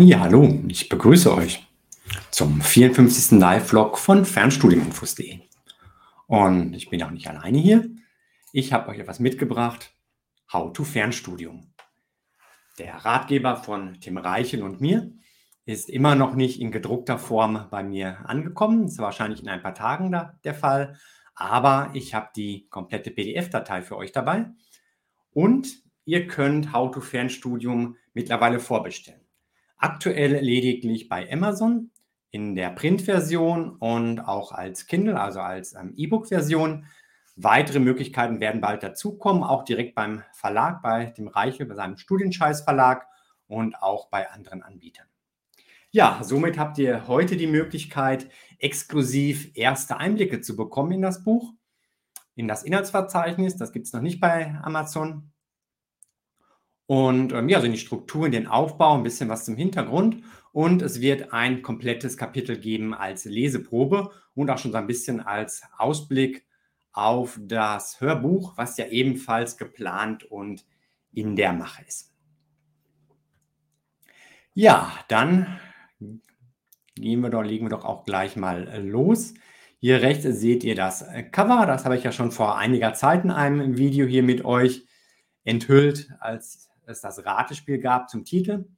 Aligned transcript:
Ja, 0.00 0.20
hallo, 0.20 0.60
ich 0.68 0.88
begrüße 0.88 1.34
euch 1.34 1.66
zum 2.30 2.60
54. 2.60 3.36
Live-Vlog 3.40 3.98
von 3.98 4.24
Fernstudiuminfos.de. 4.24 5.40
Und 6.28 6.72
ich 6.74 6.88
bin 6.88 7.02
auch 7.02 7.10
nicht 7.10 7.26
alleine 7.26 7.58
hier. 7.58 7.90
Ich 8.52 8.72
habe 8.72 8.90
euch 8.90 9.00
etwas 9.00 9.18
mitgebracht. 9.18 9.92
How 10.52 10.72
to 10.72 10.84
Fernstudium. 10.84 11.74
Der 12.78 12.94
Ratgeber 12.94 13.56
von 13.56 13.98
Tim 14.00 14.18
Reichel 14.18 14.62
und 14.62 14.80
mir 14.80 15.10
ist 15.64 15.90
immer 15.90 16.14
noch 16.14 16.36
nicht 16.36 16.60
in 16.60 16.70
gedruckter 16.70 17.18
Form 17.18 17.66
bei 17.68 17.82
mir 17.82 18.18
angekommen. 18.24 18.84
Ist 18.84 18.98
wahrscheinlich 18.98 19.42
in 19.42 19.48
ein 19.48 19.62
paar 19.62 19.74
Tagen 19.74 20.12
da 20.12 20.38
der 20.44 20.54
Fall. 20.54 20.96
Aber 21.34 21.90
ich 21.94 22.14
habe 22.14 22.28
die 22.36 22.68
komplette 22.68 23.10
PDF-Datei 23.10 23.82
für 23.82 23.96
euch 23.96 24.12
dabei. 24.12 24.46
Und 25.32 25.82
ihr 26.04 26.28
könnt 26.28 26.72
How 26.72 26.88
to 26.92 27.00
Fernstudium 27.00 27.96
mittlerweile 28.14 28.60
vorbestellen. 28.60 29.17
Aktuell 29.78 30.40
lediglich 30.40 31.08
bei 31.08 31.30
Amazon 31.32 31.90
in 32.30 32.54
der 32.54 32.70
Printversion 32.70 33.76
und 33.76 34.20
auch 34.20 34.52
als 34.52 34.86
Kindle, 34.86 35.20
also 35.20 35.40
als 35.40 35.74
ähm, 35.74 35.94
E-Book-Version. 35.96 36.86
Weitere 37.36 37.78
Möglichkeiten 37.78 38.40
werden 38.40 38.60
bald 38.60 38.82
dazukommen, 38.82 39.44
auch 39.44 39.64
direkt 39.64 39.94
beim 39.94 40.24
Verlag, 40.32 40.82
bei 40.82 41.06
dem 41.06 41.28
Reichel, 41.28 41.66
bei 41.66 41.76
seinem 41.76 41.96
Studienscheiß-Verlag 41.96 43.06
und 43.46 43.80
auch 43.80 44.08
bei 44.08 44.28
anderen 44.30 44.62
Anbietern. 44.62 45.06
Ja, 45.90 46.20
somit 46.22 46.58
habt 46.58 46.76
ihr 46.78 47.06
heute 47.06 47.36
die 47.36 47.46
Möglichkeit, 47.46 48.28
exklusiv 48.58 49.56
erste 49.56 49.96
Einblicke 49.96 50.40
zu 50.40 50.54
bekommen 50.54 50.92
in 50.92 51.02
das 51.02 51.24
Buch, 51.24 51.54
in 52.34 52.46
das 52.46 52.62
Inhaltsverzeichnis. 52.62 53.56
Das 53.56 53.72
gibt 53.72 53.86
es 53.86 53.92
noch 53.92 54.02
nicht 54.02 54.20
bei 54.20 54.58
Amazon. 54.62 55.32
Und 56.88 57.34
ähm, 57.34 57.50
ja, 57.50 57.60
so 57.60 57.66
in 57.66 57.72
die 57.72 57.78
Struktur, 57.78 58.24
in 58.24 58.32
den 58.32 58.46
Aufbau, 58.46 58.96
ein 58.96 59.02
bisschen 59.02 59.28
was 59.28 59.44
zum 59.44 59.56
Hintergrund. 59.56 60.22
Und 60.52 60.80
es 60.80 61.02
wird 61.02 61.34
ein 61.34 61.60
komplettes 61.60 62.16
Kapitel 62.16 62.56
geben 62.56 62.94
als 62.94 63.26
Leseprobe 63.26 64.10
und 64.34 64.48
auch 64.48 64.56
schon 64.56 64.72
so 64.72 64.78
ein 64.78 64.86
bisschen 64.86 65.20
als 65.20 65.62
Ausblick 65.76 66.46
auf 66.92 67.38
das 67.42 68.00
Hörbuch, 68.00 68.56
was 68.56 68.78
ja 68.78 68.86
ebenfalls 68.86 69.58
geplant 69.58 70.24
und 70.24 70.64
in 71.12 71.36
der 71.36 71.52
Mache 71.52 71.84
ist. 71.86 72.14
Ja, 74.54 74.90
dann 75.08 75.60
gehen 76.94 77.20
wir 77.20 77.28
doch, 77.28 77.42
legen 77.42 77.66
wir 77.66 77.76
doch 77.76 77.84
auch 77.84 78.06
gleich 78.06 78.34
mal 78.34 78.82
los. 78.82 79.34
Hier 79.78 80.00
rechts 80.00 80.24
seht 80.24 80.64
ihr 80.64 80.74
das 80.74 81.04
Cover. 81.32 81.66
Das 81.66 81.84
habe 81.84 81.98
ich 81.98 82.02
ja 82.02 82.12
schon 82.12 82.32
vor 82.32 82.56
einiger 82.56 82.94
Zeit 82.94 83.24
in 83.24 83.30
einem 83.30 83.76
Video 83.76 84.06
hier 84.06 84.22
mit 84.22 84.42
euch 84.46 84.86
enthüllt 85.44 86.10
als 86.18 86.67
es 86.88 87.00
das 87.00 87.24
Ratespiel 87.24 87.78
gab 87.78 88.08
zum 88.08 88.24
Titel. 88.24 88.68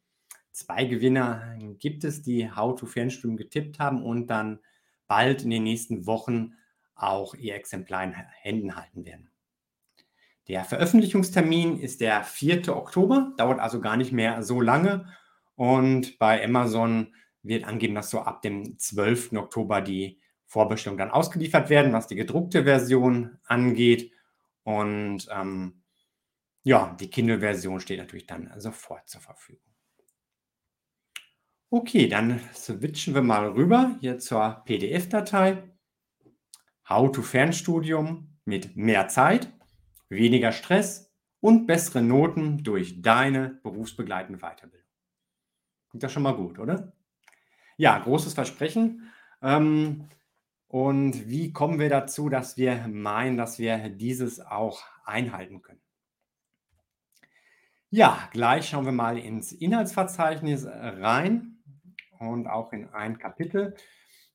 Zwei 0.53 0.85
Gewinner 0.85 1.57
gibt 1.79 2.05
es, 2.05 2.23
die 2.23 2.51
How 2.51 2.79
to 2.79 2.87
Fernstudium 2.87 3.37
getippt 3.37 3.79
haben 3.79 4.03
und 4.03 4.27
dann 4.27 4.61
bald 5.07 5.43
in 5.43 5.51
den 5.51 5.63
nächsten 5.63 6.07
Wochen 6.07 6.55
auch 6.95 7.35
ihr 7.35 7.55
Exemplar 7.55 8.05
in 8.05 8.13
Händen 8.13 8.77
halten 8.77 9.05
werden. 9.05 9.31
Der 10.49 10.65
Veröffentlichungstermin 10.65 11.79
ist 11.79 12.01
der 12.01 12.25
4. 12.25 12.77
Oktober, 12.77 13.33
dauert 13.37 13.61
also 13.61 13.81
gar 13.81 13.97
nicht 13.97 14.13
mehr 14.13 14.43
so 14.43 14.61
lange. 14.61 15.07
Und 15.55 16.19
bei 16.19 16.45
Amazon 16.45 17.15
wird 17.43 17.65
angeben, 17.65 17.95
dass 17.95 18.11
so 18.11 18.21
ab 18.21 18.43
dem 18.43 18.79
12. 18.79 19.35
Oktober 19.35 19.81
die 19.81 20.21
Vorbestellungen 20.47 20.99
dann 20.99 21.11
ausgeliefert 21.11 21.71
werden, 21.71 21.93
was 21.93 22.09
die 22.09 22.17
gedruckte 22.17 22.65
Version 22.65 23.39
angeht. 23.45 24.13
Und 24.65 25.29
ähm, 25.33 25.80
ja, 26.63 26.95
die 27.01 27.09
Kindle-Version 27.09 27.81
steht 27.81 27.99
natürlich 27.99 28.27
dann 28.27 28.53
sofort 28.59 29.09
zur 29.09 29.21
Verfügung. 29.21 29.71
Okay, 31.71 32.09
dann 32.09 32.41
switchen 32.53 33.15
wir 33.15 33.23
mal 33.23 33.49
rüber 33.51 33.97
hier 34.01 34.19
zur 34.19 34.63
PDF-Datei. 34.65 35.63
How 36.89 37.13
to 37.13 37.23
Fernstudium 37.23 38.37
mit 38.45 38.77
mehr 38.77 39.07
Zeit, 39.07 39.53
weniger 40.09 40.51
Stress 40.51 41.15
und 41.39 41.67
bessere 41.67 42.03
Noten 42.03 42.65
durch 42.65 43.01
deine 43.01 43.61
berufsbegleitende 43.63 44.41
Weiterbildung. 44.41 44.91
Klingt 45.89 46.03
das 46.03 46.13
schon 46.13 46.25
mal 46.25 46.35
gut, 46.35 46.59
oder? 46.59 46.93
Ja, 47.77 47.99
großes 47.99 48.35
Versprechen. 48.35 49.11
Ähm, 49.41 50.09
und 50.67 51.29
wie 51.29 51.53
kommen 51.53 51.79
wir 51.79 51.89
dazu, 51.89 52.29
dass 52.29 52.57
wir 52.57 52.87
meinen, 52.89 53.37
dass 53.37 53.59
wir 53.59 53.89
dieses 53.89 54.41
auch 54.41 54.83
einhalten 55.05 55.63
können? 55.63 55.81
Ja, 57.93 58.29
gleich 58.31 58.69
schauen 58.69 58.85
wir 58.85 58.93
mal 58.93 59.19
ins 59.19 59.51
Inhaltsverzeichnis 59.51 60.63
äh, 60.63 60.71
rein 60.71 61.57
und 62.21 62.47
auch 62.47 62.73
in 62.73 62.89
ein 62.91 63.19
Kapitel. 63.19 63.75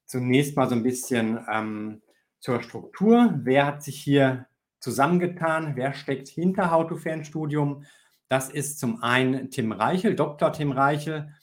Zunächst 0.03 0.57
mal 0.57 0.67
so 0.67 0.75
ein 0.75 0.83
bisschen 0.83 1.39
ähm, 1.49 2.01
zur 2.41 2.61
Struktur. 2.61 3.33
Wer 3.44 3.65
hat 3.65 3.81
sich 3.81 3.97
hier 3.97 4.47
zusammengetan? 4.81 5.77
Wer 5.77 5.94
steckt 5.94 6.27
hinter 6.27 6.69
How 6.69 6.85
to 6.85 6.97
Fernstudium? 6.97 7.85
Das 8.27 8.49
ist 8.49 8.77
zum 8.77 9.01
einen 9.01 9.49
Tim 9.51 9.71
Reichel, 9.71 10.17
Dr. 10.17 10.51
Tim 10.51 10.73
Reichel. 10.73 11.33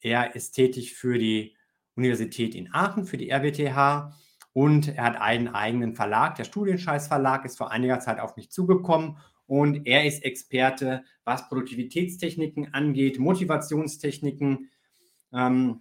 Er 0.00 0.34
ist 0.34 0.54
tätig 0.54 0.94
für 0.96 1.18
die 1.18 1.56
Universität 1.94 2.56
in 2.56 2.74
Aachen, 2.74 3.06
für 3.06 3.16
die 3.16 3.30
RWTH 3.30 4.12
und 4.52 4.88
er 4.88 5.04
hat 5.04 5.20
einen 5.20 5.46
eigenen 5.46 5.94
Verlag. 5.94 6.34
Der 6.34 6.44
Studienscheiß 6.44 7.06
Verlag 7.06 7.44
ist 7.44 7.58
vor 7.58 7.70
einiger 7.70 8.00
Zeit 8.00 8.18
auf 8.18 8.34
mich 8.34 8.50
zugekommen 8.50 9.18
und 9.46 9.86
er 9.86 10.04
ist 10.04 10.24
Experte, 10.24 11.04
was 11.24 11.48
Produktivitätstechniken 11.48 12.72
angeht, 12.72 13.18
Motivationstechniken, 13.18 14.70
ähm, 15.32 15.80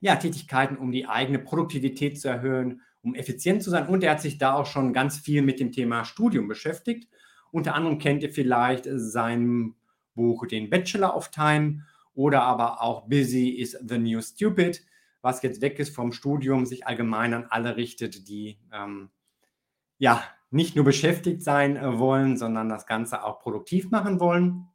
ja, 0.00 0.16
Tätigkeiten, 0.16 0.76
um 0.76 0.92
die 0.92 1.06
eigene 1.06 1.38
Produktivität 1.38 2.20
zu 2.20 2.28
erhöhen, 2.28 2.82
um 3.02 3.14
effizient 3.14 3.62
zu 3.62 3.70
sein. 3.70 3.86
Und 3.86 4.04
er 4.04 4.12
hat 4.12 4.20
sich 4.20 4.38
da 4.38 4.54
auch 4.54 4.66
schon 4.66 4.92
ganz 4.92 5.18
viel 5.18 5.42
mit 5.42 5.58
dem 5.58 5.72
Thema 5.72 6.04
Studium 6.04 6.48
beschäftigt. 6.48 7.08
Unter 7.50 7.74
anderem 7.74 7.98
kennt 7.98 8.22
ihr 8.22 8.30
vielleicht 8.30 8.86
sein 8.90 9.74
Buch 10.14 10.46
Den 10.46 10.68
Bachelor 10.68 11.16
of 11.16 11.30
Time 11.30 11.84
oder 12.14 12.42
aber 12.42 12.82
auch 12.82 13.08
Busy 13.08 13.50
is 13.50 13.78
the 13.86 13.98
New 13.98 14.20
Stupid, 14.20 14.84
was 15.22 15.42
jetzt 15.42 15.60
weg 15.60 15.78
ist 15.78 15.94
vom 15.94 16.12
Studium, 16.12 16.66
sich 16.66 16.86
allgemein 16.86 17.32
an 17.32 17.46
alle 17.48 17.76
richtet, 17.76 18.28
die 18.28 18.58
ähm, 18.72 19.10
ja 19.98 20.22
nicht 20.50 20.76
nur 20.76 20.84
beschäftigt 20.84 21.42
sein 21.42 21.76
äh, 21.76 21.98
wollen, 21.98 22.36
sondern 22.36 22.68
das 22.68 22.86
Ganze 22.86 23.24
auch 23.24 23.40
produktiv 23.40 23.90
machen 23.90 24.20
wollen. 24.20 24.68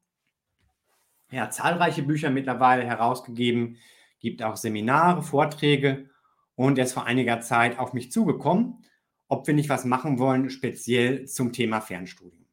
Er 1.29 1.43
hat 1.43 1.53
zahlreiche 1.53 2.03
Bücher 2.03 2.29
mittlerweile 2.29 2.83
herausgegeben, 2.83 3.77
gibt 4.19 4.43
auch 4.43 4.57
Seminare, 4.57 5.23
Vorträge 5.23 6.09
und 6.55 6.77
er 6.77 6.85
ist 6.85 6.93
vor 6.93 7.05
einiger 7.05 7.39
Zeit 7.41 7.79
auf 7.79 7.93
mich 7.93 8.11
zugekommen, 8.11 8.83
ob 9.27 9.47
wir 9.47 9.53
nicht 9.53 9.69
was 9.69 9.85
machen 9.85 10.19
wollen, 10.19 10.49
speziell 10.49 11.25
zum 11.25 11.53
Thema 11.53 11.79
Fernstudium. 11.79 12.45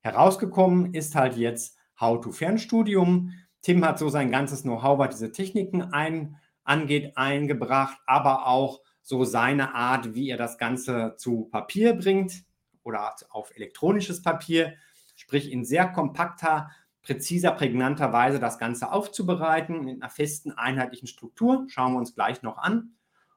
Herausgekommen 0.00 0.92
ist 0.92 1.14
halt 1.14 1.36
jetzt 1.36 1.78
How 2.00 2.20
to 2.20 2.32
Fernstudium. 2.32 3.32
Tim 3.62 3.84
hat 3.84 3.98
so 3.98 4.08
sein 4.08 4.30
ganzes 4.30 4.62
Know-how, 4.62 4.98
was 4.98 5.10
diese 5.10 5.32
Techniken 5.32 5.82
ein, 5.82 6.36
angeht, 6.64 7.16
eingebracht, 7.16 7.98
aber 8.06 8.46
auch 8.46 8.80
so 9.10 9.24
seine 9.24 9.74
Art, 9.74 10.14
wie 10.14 10.30
er 10.30 10.36
das 10.36 10.56
Ganze 10.56 11.14
zu 11.16 11.48
Papier 11.50 11.94
bringt 11.94 12.44
oder 12.84 13.12
auf 13.30 13.50
elektronisches 13.56 14.22
Papier, 14.22 14.74
sprich 15.16 15.50
in 15.50 15.64
sehr 15.64 15.88
kompakter, 15.88 16.70
präziser, 17.02 17.50
prägnanter 17.50 18.12
Weise 18.12 18.38
das 18.38 18.56
Ganze 18.56 18.92
aufzubereiten 18.92 19.88
in 19.88 20.00
einer 20.00 20.10
festen, 20.10 20.52
einheitlichen 20.52 21.08
Struktur. 21.08 21.66
Schauen 21.66 21.94
wir 21.94 21.98
uns 21.98 22.14
gleich 22.14 22.42
noch 22.42 22.56
an. 22.56 22.92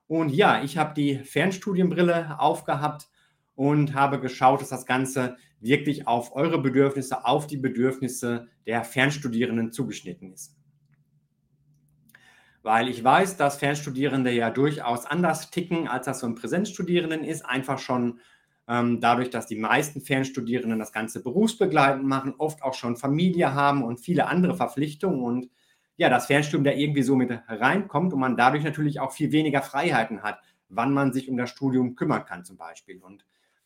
Und 0.05 0.29
ja, 0.29 0.61
ich 0.61 0.77
habe 0.77 0.93
die 0.93 1.17
Fernstudienbrille 1.17 2.39
aufgehabt 2.39 3.09
und 3.55 3.95
habe 3.95 4.19
geschaut, 4.19 4.61
dass 4.61 4.69
das 4.69 4.85
Ganze 4.85 5.37
wirklich 5.59 6.07
auf 6.07 6.35
eure 6.35 6.61
Bedürfnisse, 6.61 7.25
auf 7.25 7.47
die 7.47 7.57
Bedürfnisse 7.57 8.47
der 8.67 8.83
Fernstudierenden 8.83 9.71
zugeschnitten 9.71 10.33
ist 10.33 10.55
weil 12.63 12.87
ich 12.87 13.03
weiß, 13.03 13.37
dass 13.37 13.57
Fernstudierende 13.57 14.31
ja 14.31 14.49
durchaus 14.49 15.05
anders 15.05 15.51
ticken, 15.51 15.87
als 15.87 16.05
das 16.05 16.19
so 16.19 16.27
ein 16.27 16.35
Präsenzstudierenden 16.35 17.23
ist. 17.23 17.45
Einfach 17.45 17.77
schon 17.77 18.19
ähm, 18.67 19.01
dadurch, 19.01 19.29
dass 19.29 19.47
die 19.47 19.57
meisten 19.57 19.99
Fernstudierenden 19.99 20.79
das 20.79 20.93
Ganze 20.93 21.21
berufsbegleitend 21.21 22.05
machen, 22.05 22.33
oft 22.37 22.63
auch 22.63 22.73
schon 22.73 22.95
Familie 22.95 23.53
haben 23.53 23.83
und 23.83 23.99
viele 23.99 24.27
andere 24.27 24.55
Verpflichtungen 24.55 25.21
und 25.21 25.49
ja, 25.97 26.09
das 26.09 26.25
Fernstudium 26.25 26.63
da 26.63 26.71
irgendwie 26.71 27.03
so 27.03 27.15
mit 27.15 27.31
reinkommt 27.47 28.13
und 28.13 28.19
man 28.19 28.37
dadurch 28.37 28.63
natürlich 28.63 28.99
auch 28.99 29.11
viel 29.11 29.31
weniger 29.31 29.61
Freiheiten 29.61 30.23
hat, 30.23 30.39
wann 30.69 30.93
man 30.93 31.13
sich 31.13 31.29
um 31.29 31.37
das 31.37 31.49
Studium 31.49 31.95
kümmern 31.95 32.25
kann 32.25 32.45
zum 32.45 32.57
Beispiel. 32.57 32.99
Und 33.03 33.25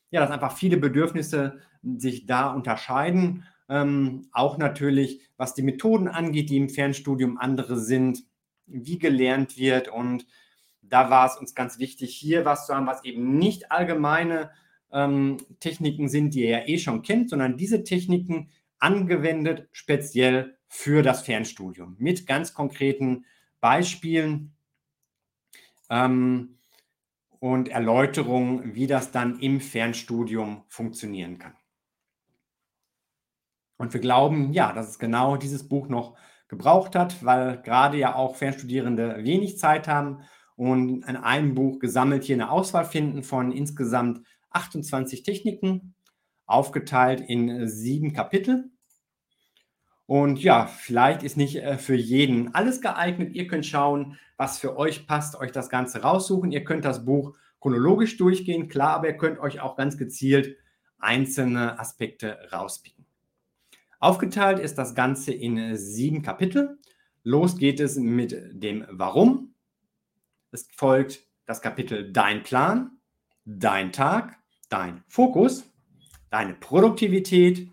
ja, 0.10 0.20
dass 0.20 0.32
einfach 0.32 0.58
viele 0.58 0.78
Bedürfnisse 0.78 1.60
sich 1.84 2.26
da 2.26 2.52
unterscheiden. 2.52 3.46
Ähm, 3.70 4.28
auch 4.32 4.58
natürlich, 4.58 5.22
was 5.38 5.54
die 5.54 5.62
Methoden 5.62 6.08
angeht, 6.08 6.50
die 6.50 6.58
im 6.58 6.70
Fernstudium 6.70 7.38
andere 7.38 7.80
sind 7.80 8.24
wie 8.68 9.00
gelernt 9.00 9.58
wird. 9.58 9.88
Und 9.88 10.28
da 10.82 11.10
war 11.10 11.26
es 11.26 11.38
uns 11.38 11.56
ganz 11.56 11.80
wichtig, 11.80 12.16
hier 12.16 12.46
was 12.46 12.66
zu 12.66 12.76
haben, 12.76 12.88
was 12.88 13.04
eben 13.04 13.38
nicht 13.38 13.72
allgemeine 13.72 14.52
ähm, 14.92 15.38
Techniken 15.60 16.10
sind, 16.10 16.34
die 16.34 16.42
ihr 16.42 16.50
ja 16.50 16.68
eh 16.68 16.78
schon 16.78 17.02
kennt, 17.02 17.30
sondern 17.30 17.58
diese 17.58 17.84
Techniken 17.84 18.50
angewendet 18.80 19.68
speziell 19.72 20.58
für 20.68 21.02
das 21.02 21.22
Fernstudium 21.22 21.96
mit 21.98 22.28
ganz 22.28 22.54
konkreten 22.54 23.26
Beispielen 23.60 24.56
ähm, 25.90 26.60
und 27.40 27.70
Erläuterungen, 27.70 28.76
wie 28.76 28.88
das 28.88 29.12
dann 29.12 29.40
im 29.40 29.62
Fernstudium 29.62 30.64
funktionieren 30.68 31.38
kann. 31.38 31.56
Und 33.78 33.94
wir 33.94 34.02
glauben, 34.02 34.54
ja, 34.54 34.74
dass 34.74 34.90
es 34.90 35.00
genau 35.00 35.38
dieses 35.38 35.68
Buch 35.68 35.88
noch 35.88 36.18
gebraucht 36.48 36.96
hat, 36.96 37.24
weil 37.24 37.62
gerade 37.62 37.98
ja 37.98 38.16
auch 38.16 38.36
Fernstudierende 38.36 39.24
wenig 39.24 39.58
Zeit 39.58 39.88
haben 39.88 40.22
und 40.56 41.04
in 41.08 41.16
einem 41.16 41.56
Buch 41.56 41.80
gesammelt 41.80 42.24
hier 42.24 42.36
eine 42.36 42.52
Auswahl 42.52 42.86
finden 42.86 43.24
von 43.24 43.52
insgesamt 43.52 44.22
28 44.52 45.24
Techniken, 45.24 45.94
aufgeteilt 46.46 47.22
in 47.22 47.68
sieben 47.68 48.14
Kapitel. 48.14 48.72
Und 50.06 50.42
ja, 50.42 50.68
vielleicht 50.68 51.22
ist 51.22 51.36
nicht 51.36 51.58
äh, 51.58 51.78
für 51.78 51.96
jeden 51.96 52.56
alles 52.56 52.80
geeignet. 52.82 53.36
Ihr 53.36 53.48
könnt 53.48 53.66
schauen, 53.66 54.18
was 54.38 54.58
für 54.58 54.78
euch 54.78 55.06
passt, 55.06 55.36
euch 55.36 55.52
das 55.52 55.70
Ganze 55.70 56.02
raussuchen. 56.02 56.52
Ihr 56.52 56.64
könnt 56.64 56.86
das 56.86 57.04
Buch 57.04 57.36
chronologisch 57.60 58.18
durchgehen, 58.18 58.70
klar, 58.70 58.96
aber 58.96 59.08
ihr 59.08 59.18
könnt 59.18 59.40
euch 59.40 59.60
auch 59.60 59.76
ganz 59.76 59.98
gezielt 59.98 60.56
einzelne 60.98 61.78
Aspekte 61.78 62.38
rauspicken. 62.52 62.97
Aufgeteilt 64.00 64.60
ist 64.60 64.78
das 64.78 64.94
Ganze 64.94 65.34
in 65.34 65.76
sieben 65.76 66.22
Kapitel. 66.22 66.78
Los 67.24 67.58
geht 67.58 67.80
es 67.80 67.98
mit 67.98 68.36
dem 68.52 68.86
Warum. 68.92 69.56
Es 70.52 70.68
folgt 70.76 71.26
das 71.46 71.62
Kapitel 71.62 72.12
Dein 72.12 72.44
Plan, 72.44 73.00
Dein 73.46 73.92
Tag, 73.92 74.38
Dein 74.70 75.04
Fokus, 75.08 75.64
Deine 76.30 76.54
Produktivität, 76.54 77.72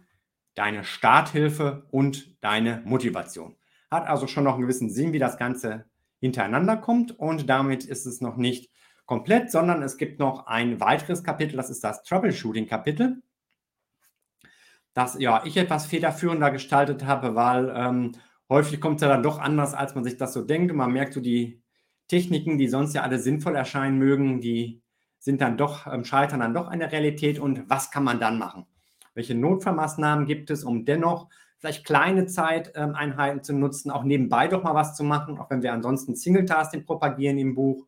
deine 0.55 0.85
Starthilfe 0.85 1.87
und 1.91 2.43
deine 2.43 2.83
Motivation. 2.85 3.57
Hat 3.91 4.07
also 4.07 4.27
schon 4.27 4.45
noch 4.45 4.55
einen 4.55 4.63
gewissen 4.63 4.91
Sinn, 4.91 5.13
wie 5.13 5.19
das 5.19 5.37
Ganze 5.37 5.85
hintereinander 6.21 6.77
kommt 6.77 7.19
und 7.19 7.51
damit 7.51 7.85
ist 7.85 8.07
es 8.07 8.21
noch 8.21 8.37
nicht 8.37 8.71
komplett, 9.07 9.51
sondern 9.51 9.83
es 9.83 9.99
gibt 9.99 10.21
noch 10.21 10.47
ein 10.47 10.81
weiteres 10.81 11.23
Kapitel, 11.23 11.57
das 11.57 11.69
ist 11.69 11.85
das 11.85 12.03
Troubleshooting-Kapitel, 12.05 13.23
das 14.95 15.17
ja 15.19 15.43
ich 15.45 15.57
etwas 15.57 15.87
federführender 15.87 16.51
gestaltet 16.51 17.05
habe, 17.05 17.35
weil 17.35 17.73
ähm, 17.77 18.13
häufig 18.49 18.81
kommt 18.81 18.97
es 18.97 19.03
ja 19.03 19.09
dann 19.09 19.23
doch 19.23 19.39
anders, 19.39 19.75
als 19.75 19.95
man 19.95 20.05
sich 20.05 20.17
das 20.17 20.33
so 20.33 20.43
denkt 20.43 20.71
und 20.71 20.79
man 20.79 20.93
merkt 20.93 21.13
so 21.13 21.21
die 21.21 21.63
Techniken, 22.09 22.59
die 22.59 22.69
sonst 22.69 22.95
ja 22.95 23.03
alle 23.03 23.19
sinnvoll 23.19 23.57
erscheinen 23.57 23.99
mögen, 23.99 24.41
die 24.41 24.83
sind 25.19 25.41
dann 25.41 25.57
doch, 25.57 25.87
ähm, 25.87 26.05
scheitern 26.05 26.41
dann 26.41 26.55
doch 26.55 26.69
an 26.69 26.79
der 26.79 26.93
Realität 26.93 27.39
und 27.39 27.69
was 27.69 27.91
kann 27.91 28.05
man 28.05 28.21
dann 28.21 28.39
machen? 28.39 28.67
Welche 29.15 29.35
Notfallmaßnahmen 29.35 30.27
gibt 30.27 30.51
es, 30.51 30.65
um 30.65 30.85
dennoch 30.85 31.29
vielleicht 31.59 31.87
kleine 31.87 32.27
Zeiteinheiten 32.27 33.43
zu 33.43 33.55
nutzen, 33.55 33.91
auch 33.91 34.05
nebenbei 34.05 34.49
doch 34.49 34.63
mal 34.63 34.75
was 34.75 34.95
zu 34.95 35.03
machen, 35.03 35.39
auch 35.39 35.49
wenn 35.51 35.63
wir 35.63 35.73
ansonsten 35.73 36.15
Single-Tasking 36.15 36.85
propagieren 36.85 37.39
im 37.39 37.55
Buch. 37.55 37.87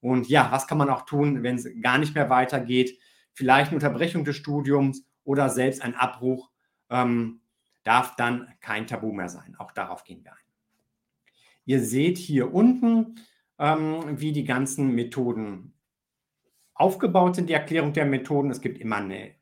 Und 0.00 0.28
ja, 0.28 0.48
was 0.50 0.66
kann 0.66 0.78
man 0.78 0.90
auch 0.90 1.02
tun, 1.02 1.44
wenn 1.44 1.54
es 1.54 1.68
gar 1.82 1.98
nicht 1.98 2.16
mehr 2.16 2.30
weitergeht? 2.30 2.98
Vielleicht 3.32 3.68
eine 3.68 3.76
Unterbrechung 3.76 4.24
des 4.24 4.36
Studiums 4.36 5.04
oder 5.24 5.48
selbst 5.48 5.82
ein 5.82 5.94
Abbruch 5.94 6.50
ähm, 6.90 7.40
darf 7.84 8.16
dann 8.16 8.48
kein 8.60 8.86
Tabu 8.86 9.12
mehr 9.12 9.28
sein. 9.28 9.56
Auch 9.58 9.72
darauf 9.72 10.04
gehen 10.04 10.24
wir 10.24 10.32
ein. 10.32 10.38
Ihr 11.64 11.80
seht 11.80 12.18
hier 12.18 12.52
unten, 12.52 13.20
ähm, 13.58 14.20
wie 14.20 14.32
die 14.32 14.44
ganzen 14.44 14.94
Methoden 14.94 15.74
aufgebaut 16.74 17.36
sind, 17.36 17.48
die 17.48 17.54
Erklärung 17.54 17.92
der 17.92 18.06
Methoden. 18.06 18.50
Es 18.50 18.60
gibt 18.60 18.78
immer 18.78 18.96
eine 18.96 19.32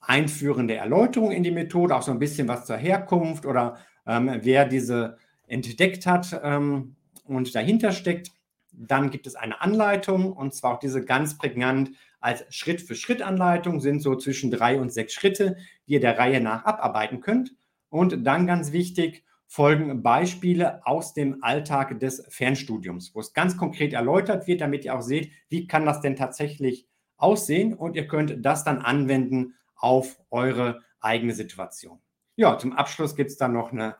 einführende 0.00 0.74
Erläuterung 0.74 1.32
in 1.32 1.42
die 1.42 1.50
Methode, 1.50 1.96
auch 1.96 2.02
so 2.02 2.12
ein 2.12 2.18
bisschen 2.18 2.46
was 2.46 2.66
zur 2.66 2.76
Herkunft 2.76 3.46
oder 3.46 3.78
ähm, 4.06 4.30
wer 4.42 4.66
diese 4.66 5.18
entdeckt 5.46 6.06
hat 6.06 6.40
ähm, 6.42 6.96
und 7.24 7.54
dahinter 7.54 7.92
steckt. 7.92 8.30
Dann 8.76 9.10
gibt 9.10 9.26
es 9.26 9.36
eine 9.36 9.60
Anleitung 9.60 10.32
und 10.32 10.54
zwar 10.54 10.74
auch 10.74 10.78
diese 10.78 11.04
ganz 11.04 11.38
prägnant 11.38 11.90
als 12.20 12.44
Schritt-für-Schritt-Anleitung 12.48 13.80
sind 13.80 14.00
so 14.00 14.16
zwischen 14.16 14.50
drei 14.50 14.80
und 14.80 14.90
sechs 14.90 15.12
Schritte, 15.12 15.56
die 15.86 15.94
ihr 15.94 16.00
der 16.00 16.18
Reihe 16.18 16.40
nach 16.40 16.64
abarbeiten 16.64 17.20
könnt. 17.20 17.54
Und 17.90 18.26
dann 18.26 18.46
ganz 18.46 18.72
wichtig, 18.72 19.24
folgen 19.46 20.02
Beispiele 20.02 20.86
aus 20.86 21.12
dem 21.12 21.44
Alltag 21.44 22.00
des 22.00 22.26
Fernstudiums, 22.30 23.14
wo 23.14 23.20
es 23.20 23.34
ganz 23.34 23.56
konkret 23.56 23.92
erläutert 23.92 24.46
wird, 24.46 24.62
damit 24.62 24.84
ihr 24.84 24.94
auch 24.96 25.02
seht, 25.02 25.32
wie 25.48 25.66
kann 25.66 25.84
das 25.84 26.00
denn 26.00 26.16
tatsächlich 26.16 26.88
aussehen 27.16 27.74
und 27.74 27.94
ihr 27.94 28.08
könnt 28.08 28.44
das 28.44 28.64
dann 28.64 28.78
anwenden 28.78 29.54
auf 29.76 30.18
eure 30.30 30.80
eigene 31.00 31.34
Situation. 31.34 32.00
Ja, 32.36 32.58
zum 32.58 32.72
Abschluss 32.72 33.14
gibt 33.14 33.30
es 33.30 33.36
dann 33.36 33.52
noch 33.52 33.70
eine 33.70 33.96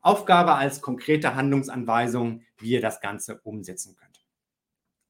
Aufgabe 0.00 0.54
als 0.54 0.80
konkrete 0.80 1.34
Handlungsanweisung, 1.34 2.42
wie 2.58 2.70
ihr 2.70 2.80
das 2.80 3.00
Ganze 3.00 3.40
umsetzen 3.42 3.96
könnt. 3.96 4.24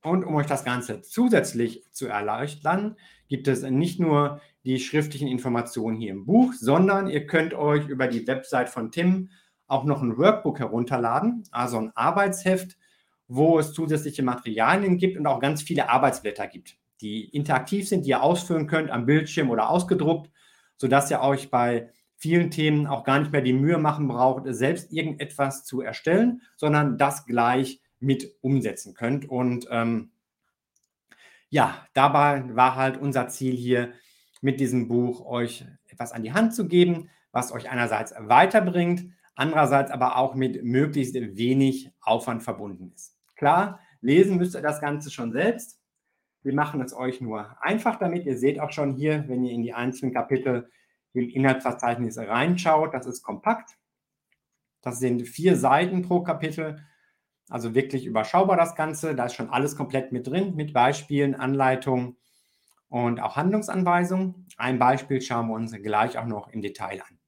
Und 0.02 0.24
um 0.24 0.34
euch 0.34 0.46
das 0.46 0.64
Ganze 0.64 1.02
zusätzlich 1.02 1.84
zu 1.92 2.06
erleichtern, 2.06 2.96
gibt 3.28 3.48
es 3.48 3.62
nicht 3.62 4.00
nur 4.00 4.40
die 4.64 4.80
schriftlichen 4.80 5.28
Informationen 5.28 5.96
hier 5.96 6.12
im 6.12 6.24
Buch, 6.24 6.54
sondern 6.54 7.08
ihr 7.08 7.26
könnt 7.26 7.54
euch 7.54 7.86
über 7.86 8.06
die 8.06 8.26
Website 8.26 8.68
von 8.68 8.90
Tim 8.90 9.30
auch 9.66 9.84
noch 9.84 10.02
ein 10.02 10.16
Workbook 10.16 10.58
herunterladen, 10.58 11.44
also 11.50 11.78
ein 11.78 11.92
Arbeitsheft, 11.94 12.76
wo 13.28 13.58
es 13.58 13.72
zusätzliche 13.72 14.22
Materialien 14.22 14.98
gibt 14.98 15.16
und 15.16 15.26
auch 15.26 15.38
ganz 15.38 15.62
viele 15.62 15.88
Arbeitsblätter 15.88 16.48
gibt 16.48 16.80
die 17.00 17.24
interaktiv 17.34 17.88
sind, 17.88 18.04
die 18.04 18.10
ihr 18.10 18.22
ausführen 18.22 18.66
könnt 18.66 18.90
am 18.90 19.06
Bildschirm 19.06 19.50
oder 19.50 19.70
ausgedruckt, 19.70 20.30
sodass 20.76 21.10
ihr 21.10 21.20
euch 21.20 21.50
bei 21.50 21.90
vielen 22.20 22.50
Themen 22.50 22.86
auch 22.86 23.02
gar 23.04 23.18
nicht 23.18 23.32
mehr 23.32 23.40
die 23.40 23.54
Mühe 23.54 23.78
machen 23.78 24.06
braucht, 24.06 24.44
selbst 24.54 24.92
irgendetwas 24.92 25.64
zu 25.64 25.80
erstellen, 25.80 26.42
sondern 26.54 26.98
das 26.98 27.24
gleich 27.24 27.80
mit 27.98 28.36
umsetzen 28.42 28.94
könnt. 28.94 29.28
Und 29.28 29.66
ähm, 29.70 30.10
ja, 31.48 31.86
dabei 31.94 32.44
war 32.54 32.76
halt 32.76 32.98
unser 32.98 33.28
Ziel 33.28 33.56
hier 33.56 33.92
mit 34.42 34.60
diesem 34.60 34.86
Buch, 34.86 35.24
euch 35.24 35.64
etwas 35.88 36.12
an 36.12 36.22
die 36.22 36.32
Hand 36.34 36.54
zu 36.54 36.68
geben, 36.68 37.08
was 37.32 37.52
euch 37.52 37.70
einerseits 37.70 38.14
weiterbringt, 38.18 39.06
andererseits 39.34 39.90
aber 39.90 40.16
auch 40.16 40.34
mit 40.34 40.62
möglichst 40.62 41.14
wenig 41.14 41.90
Aufwand 42.02 42.42
verbunden 42.42 42.92
ist. 42.94 43.16
Klar, 43.34 43.80
lesen 44.02 44.36
müsst 44.36 44.54
ihr 44.54 44.62
das 44.62 44.82
Ganze 44.82 45.10
schon 45.10 45.32
selbst. 45.32 45.80
Wir 46.42 46.54
machen 46.54 46.82
es 46.82 46.92
euch 46.92 47.22
nur 47.22 47.56
einfach 47.62 47.98
damit. 47.98 48.26
Ihr 48.26 48.36
seht 48.36 48.60
auch 48.60 48.72
schon 48.72 48.94
hier, 48.94 49.24
wenn 49.28 49.42
ihr 49.42 49.52
in 49.52 49.62
die 49.62 49.72
einzelnen 49.72 50.12
Kapitel 50.12 50.70
im 51.12 51.28
Inhaltsverzeichnis 51.28 52.18
reinschaut, 52.18 52.94
das 52.94 53.06
ist 53.06 53.22
kompakt. 53.22 53.76
Das 54.82 54.98
sind 54.98 55.26
vier 55.26 55.56
Seiten 55.56 56.02
pro 56.02 56.22
Kapitel, 56.22 56.84
also 57.48 57.74
wirklich 57.74 58.06
überschaubar 58.06 58.56
das 58.56 58.76
Ganze. 58.76 59.14
Da 59.14 59.26
ist 59.26 59.34
schon 59.34 59.50
alles 59.50 59.76
komplett 59.76 60.12
mit 60.12 60.26
drin, 60.26 60.54
mit 60.54 60.72
Beispielen, 60.72 61.34
Anleitungen 61.34 62.16
und 62.88 63.20
auch 63.20 63.36
Handlungsanweisungen. 63.36 64.46
Ein 64.56 64.78
Beispiel 64.78 65.20
schauen 65.20 65.48
wir 65.48 65.54
uns 65.54 65.72
gleich 65.72 66.16
auch 66.16 66.26
noch 66.26 66.48
im 66.48 66.62
Detail 66.62 67.02
an. 67.02 67.18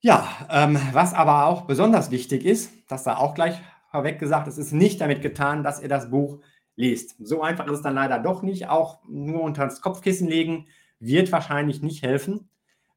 Ja, 0.00 0.28
ähm, 0.50 0.78
was 0.92 1.14
aber 1.14 1.46
auch 1.46 1.62
besonders 1.62 2.10
wichtig 2.10 2.44
ist, 2.44 2.72
das 2.88 3.04
da 3.04 3.18
auch 3.18 3.34
gleich 3.34 3.60
vorweg 3.92 4.18
gesagt, 4.18 4.48
es 4.48 4.58
ist 4.58 4.72
nicht 4.72 5.00
damit 5.00 5.22
getan, 5.22 5.62
dass 5.62 5.80
ihr 5.80 5.88
das 5.88 6.10
Buch 6.10 6.40
lest. 6.74 7.14
So 7.24 7.42
einfach 7.42 7.66
ist 7.66 7.74
es 7.74 7.82
dann 7.82 7.94
leider 7.94 8.18
doch 8.18 8.42
nicht. 8.42 8.68
Auch 8.68 9.00
nur 9.06 9.42
unter 9.42 9.64
das 9.64 9.80
Kopfkissen 9.80 10.26
legen 10.26 10.66
wird 11.02 11.32
wahrscheinlich 11.32 11.82
nicht 11.82 12.02
helfen. 12.02 12.48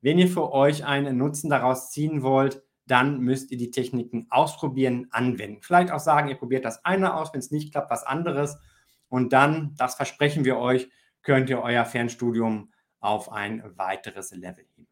Wenn 0.02 0.20
ihr 0.20 0.28
für 0.28 0.54
euch 0.54 0.86
einen 0.86 1.18
Nutzen 1.18 1.50
daraus 1.50 1.90
ziehen 1.90 2.22
wollt, 2.22 2.64
dann 2.86 3.20
müsst 3.20 3.52
ihr 3.52 3.58
die 3.58 3.72
Techniken 3.72 4.28
ausprobieren, 4.30 5.08
anwenden. 5.10 5.62
Vielleicht 5.62 5.92
auch 5.92 6.00
sagen, 6.00 6.30
ihr 6.30 6.36
probiert 6.36 6.66
das 6.66 6.86
eine 6.86 7.16
aus, 7.16 7.34
wenn 7.34 7.40
es 7.40 7.50
nicht 7.50 7.72
klappt, 7.72 7.90
was 7.90 8.04
anderes. 8.04 8.58
Und 9.10 9.34
dann, 9.34 9.74
das 9.78 9.96
versprechen 9.96 10.46
wir 10.46 10.58
euch, 10.58 10.88
könnt 11.24 11.50
ihr 11.50 11.62
euer 11.62 11.86
Fernstudium 11.86 12.72
auf 13.00 13.32
ein 13.32 13.64
weiteres 13.76 14.32
Level 14.32 14.66
heben. 14.76 14.88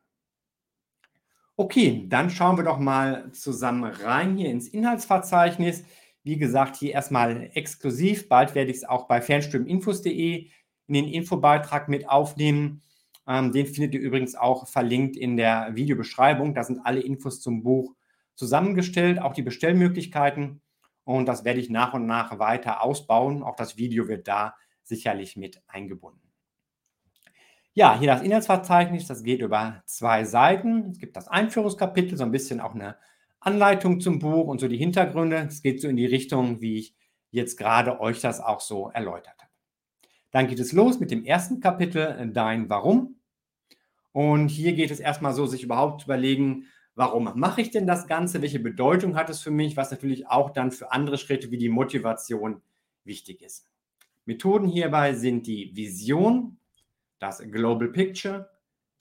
Okay, 1.56 2.08
dann 2.10 2.32
schauen 2.32 2.58
wir 2.58 2.64
doch 2.64 2.80
mal 2.80 3.32
zusammen 3.32 3.84
rein 3.84 4.38
hier 4.38 4.50
ins 4.50 4.68
Inhaltsverzeichnis. 4.68 5.84
Wie 6.24 6.38
gesagt, 6.38 6.78
hier 6.78 6.94
erstmal 6.94 7.52
exklusiv. 7.54 8.28
Bald 8.28 8.56
werde 8.56 8.72
ich 8.72 8.78
es 8.78 8.86
auch 8.86 9.08
bei 9.08 9.22
fernströminfos.de 9.22 10.50
in 10.88 10.94
den 10.94 11.08
Infobeitrag 11.08 11.90
mit 11.90 12.10
aufnehmen. 12.10 12.82
Ähm, 13.28 13.52
den 13.52 13.66
findet 13.66 13.94
ihr 13.96 14.02
übrigens 14.02 14.36
auch 14.36 14.68
verlinkt 14.68 15.16
in 15.16 15.38
der 15.38 15.76
Videobeschreibung. 15.76 16.54
Da 16.54 16.64
sind 16.64 16.80
alle 16.84 17.02
Infos 17.02 17.42
zum 17.42 17.64
Buch 17.64 17.96
zusammengestellt, 18.36 19.20
auch 19.20 19.34
die 19.34 19.44
Bestellmöglichkeiten. 19.44 20.62
Und 21.06 21.26
das 21.28 21.44
werde 21.44 21.60
ich 21.60 21.70
nach 21.70 21.94
und 21.94 22.06
nach 22.06 22.40
weiter 22.40 22.82
ausbauen. 22.82 23.44
Auch 23.44 23.56
das 23.56 23.78
Video 23.78 24.08
wird 24.08 24.28
da 24.28 24.56
sicherlich 24.84 25.38
mit 25.38 25.62
eingebunden. 25.68 26.20
Ja, 27.76 27.98
hier 27.98 28.08
das 28.08 28.22
Inhaltsverzeichnis, 28.22 29.08
das 29.08 29.24
geht 29.24 29.42
über 29.42 29.82
zwei 29.86 30.26
Seiten. 30.26 30.92
Es 30.92 31.00
gibt 31.00 31.18
das 31.18 31.28
Einführungskapitel, 31.28 32.18
so 32.18 32.24
ein 32.24 32.32
bisschen 32.32 32.60
auch 32.60 32.76
eine 32.76 32.98
Anleitung 33.40 34.00
zum 34.00 34.20
Buch 34.20 34.48
und 34.48 34.60
so 34.60 34.68
die 34.68 34.78
Hintergründe. 34.78 35.48
Es 35.48 35.62
geht 35.62 35.82
so 35.82 35.88
in 35.88 35.98
die 35.98 36.06
Richtung, 36.06 36.62
wie 36.62 36.78
ich 36.78 36.96
jetzt 37.32 37.58
gerade 37.58 38.00
euch 38.00 38.22
das 38.22 38.40
auch 38.40 38.62
so 38.62 38.90
erläutert 38.90 39.36
habe. 39.42 39.43
Dann 40.34 40.48
geht 40.48 40.60
es 40.60 40.74
los 40.74 41.00
mit 41.00 41.12
dem 41.12 41.24
ersten 41.24 41.60
Kapitel, 41.60 42.30
Dein 42.34 42.68
Warum. 42.68 43.18
Und 44.12 44.50
hier 44.50 44.74
geht 44.74 44.90
es 44.90 45.00
erstmal 45.00 45.34
so, 45.34 45.46
sich 45.46 45.64
überhaupt 45.64 46.02
zu 46.02 46.06
überlegen, 46.08 46.66
warum 46.96 47.32
mache 47.36 47.62
ich 47.62 47.70
denn 47.70 47.86
das 47.86 48.08
Ganze, 48.08 48.42
welche 48.42 48.60
Bedeutung 48.60 49.16
hat 49.16 49.30
es 49.30 49.42
für 49.42 49.52
mich, 49.52 49.78
was 49.78 49.92
natürlich 49.92 50.28
auch 50.28 50.50
dann 50.50 50.72
für 50.72 50.92
andere 50.92 51.20
Schritte 51.20 51.52
wie 51.52 51.58
die 51.60 51.70
Motivation 51.70 52.62
wichtig 53.04 53.44
ist. 53.44 53.70
Methoden 54.26 54.68
hierbei 54.68 55.14
sind 55.14 55.46
die 55.46 55.72
Vision, 55.76 56.58
das 57.20 57.40
Global 57.40 57.90
Picture, 57.90 58.50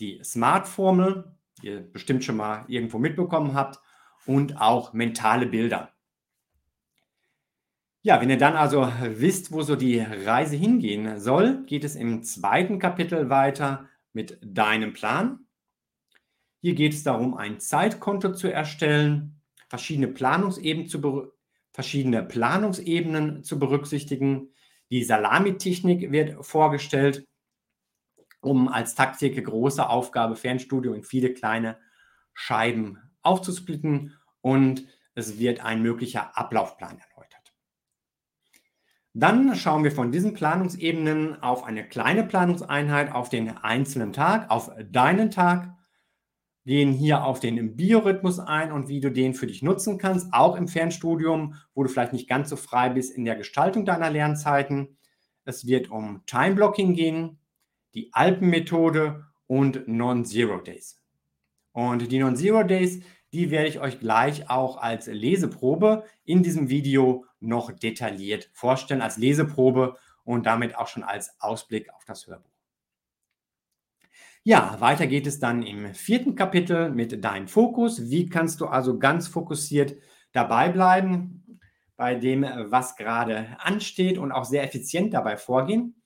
die 0.00 0.20
Smart-Formel, 0.22 1.34
die 1.62 1.68
ihr 1.68 1.80
bestimmt 1.80 2.24
schon 2.24 2.36
mal 2.36 2.66
irgendwo 2.68 2.98
mitbekommen 2.98 3.54
habt, 3.54 3.80
und 4.26 4.60
auch 4.60 4.92
mentale 4.92 5.46
Bilder. 5.46 5.92
Ja, 8.04 8.20
wenn 8.20 8.30
ihr 8.30 8.38
dann 8.38 8.56
also 8.56 8.92
wisst, 9.00 9.52
wo 9.52 9.62
so 9.62 9.76
die 9.76 10.00
Reise 10.00 10.56
hingehen 10.56 11.20
soll, 11.20 11.64
geht 11.66 11.84
es 11.84 11.94
im 11.94 12.24
zweiten 12.24 12.80
Kapitel 12.80 13.30
weiter 13.30 13.88
mit 14.12 14.38
deinem 14.42 14.92
Plan. 14.92 15.46
Hier 16.60 16.74
geht 16.74 16.94
es 16.94 17.04
darum, 17.04 17.36
ein 17.36 17.60
Zeitkonto 17.60 18.32
zu 18.34 18.52
erstellen, 18.52 19.40
verschiedene 19.68 20.08
Planungsebenen 20.08 20.88
zu, 20.88 21.32
verschiedene 21.72 22.24
Planungsebenen 22.24 23.44
zu 23.44 23.60
berücksichtigen. 23.60 24.52
Die 24.90 25.04
Salami-Technik 25.04 26.10
wird 26.10 26.44
vorgestellt, 26.44 27.24
um 28.40 28.66
als 28.66 28.96
Taktik 28.96 29.44
große 29.44 29.88
Aufgabe 29.88 30.34
Fernstudio 30.34 30.92
in 30.92 31.04
viele 31.04 31.32
kleine 31.32 31.78
Scheiben 32.34 32.98
aufzusplitten 33.22 34.18
und 34.40 34.88
es 35.14 35.38
wird 35.38 35.64
ein 35.64 35.82
möglicher 35.82 36.36
Ablaufplan 36.36 36.98
erläutert. 36.98 37.11
Dann 39.14 39.54
schauen 39.56 39.84
wir 39.84 39.92
von 39.92 40.10
diesen 40.10 40.32
Planungsebenen 40.32 41.42
auf 41.42 41.64
eine 41.64 41.86
kleine 41.86 42.24
Planungseinheit, 42.24 43.12
auf 43.12 43.28
den 43.28 43.50
einzelnen 43.58 44.12
Tag, 44.12 44.50
auf 44.50 44.70
deinen 44.90 45.30
Tag, 45.30 45.74
gehen 46.64 46.92
hier 46.92 47.24
auf 47.24 47.40
den 47.40 47.76
Biorhythmus 47.76 48.38
ein 48.38 48.72
und 48.72 48.88
wie 48.88 49.00
du 49.00 49.10
den 49.10 49.34
für 49.34 49.46
dich 49.46 49.62
nutzen 49.62 49.98
kannst, 49.98 50.32
auch 50.32 50.56
im 50.56 50.68
Fernstudium, 50.68 51.56
wo 51.74 51.82
du 51.82 51.88
vielleicht 51.88 52.12
nicht 52.12 52.28
ganz 52.28 52.48
so 52.48 52.56
frei 52.56 52.88
bist 52.88 53.14
in 53.14 53.24
der 53.24 53.36
Gestaltung 53.36 53.84
deiner 53.84 54.10
Lernzeiten. 54.10 54.96
Es 55.44 55.66
wird 55.66 55.90
um 55.90 56.24
Time 56.24 56.54
Blocking 56.54 56.94
gehen, 56.94 57.38
die 57.94 58.10
Alpenmethode 58.12 59.26
und 59.46 59.88
Non-Zero 59.88 60.58
Days. 60.58 61.02
Und 61.72 62.10
die 62.10 62.18
Non-Zero 62.18 62.62
Days, 62.62 63.02
die 63.32 63.50
werde 63.50 63.68
ich 63.68 63.80
euch 63.80 63.98
gleich 63.98 64.50
auch 64.50 64.76
als 64.76 65.06
Leseprobe 65.06 66.04
in 66.24 66.42
diesem 66.42 66.68
Video 66.68 67.24
noch 67.40 67.72
detailliert 67.72 68.50
vorstellen, 68.52 69.00
als 69.00 69.16
Leseprobe 69.16 69.96
und 70.24 70.46
damit 70.46 70.76
auch 70.76 70.86
schon 70.86 71.02
als 71.02 71.40
Ausblick 71.40 71.92
auf 71.94 72.04
das 72.04 72.26
Hörbuch. 72.26 72.50
Ja, 74.44 74.76
weiter 74.80 75.06
geht 75.06 75.26
es 75.26 75.38
dann 75.38 75.62
im 75.62 75.94
vierten 75.94 76.34
Kapitel 76.34 76.90
mit 76.90 77.24
deinem 77.24 77.46
Fokus. 77.46 78.10
Wie 78.10 78.28
kannst 78.28 78.60
du 78.60 78.66
also 78.66 78.98
ganz 78.98 79.28
fokussiert 79.28 79.94
dabei 80.32 80.68
bleiben 80.68 81.60
bei 81.96 82.16
dem, 82.16 82.42
was 82.42 82.96
gerade 82.96 83.56
ansteht 83.60 84.18
und 84.18 84.32
auch 84.32 84.44
sehr 84.44 84.64
effizient 84.64 85.14
dabei 85.14 85.36
vorgehen? 85.36 86.02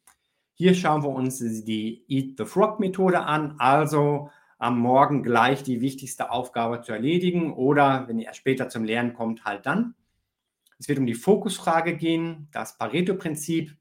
Hier 0.53 0.75
schauen 0.75 1.03
wir 1.03 1.11
uns 1.11 1.39
die 1.39 2.05
Eat 2.09 2.37
the 2.37 2.45
Frog 2.45 2.79
Methode 2.79 3.21
an, 3.21 3.57
also 3.59 4.31
am 4.59 4.79
Morgen 4.79 5.23
gleich 5.23 5.63
die 5.63 5.81
wichtigste 5.81 6.31
Aufgabe 6.31 6.81
zu 6.81 6.93
erledigen 6.93 7.53
oder 7.53 8.09
wenn 8.09 8.19
ihr 8.19 8.33
später 8.35 8.69
zum 8.69 8.85
Lernen 8.85 9.13
kommt, 9.13 9.45
halt 9.45 9.67
dann. 9.67 9.95
Es 10.79 10.89
wird 10.89 10.99
um 10.99 11.07
die 11.07 11.15
Fokusfrage 11.15 11.97
gehen, 11.97 12.49
das 12.53 12.77
Pareto-Prinzip, 12.79 13.77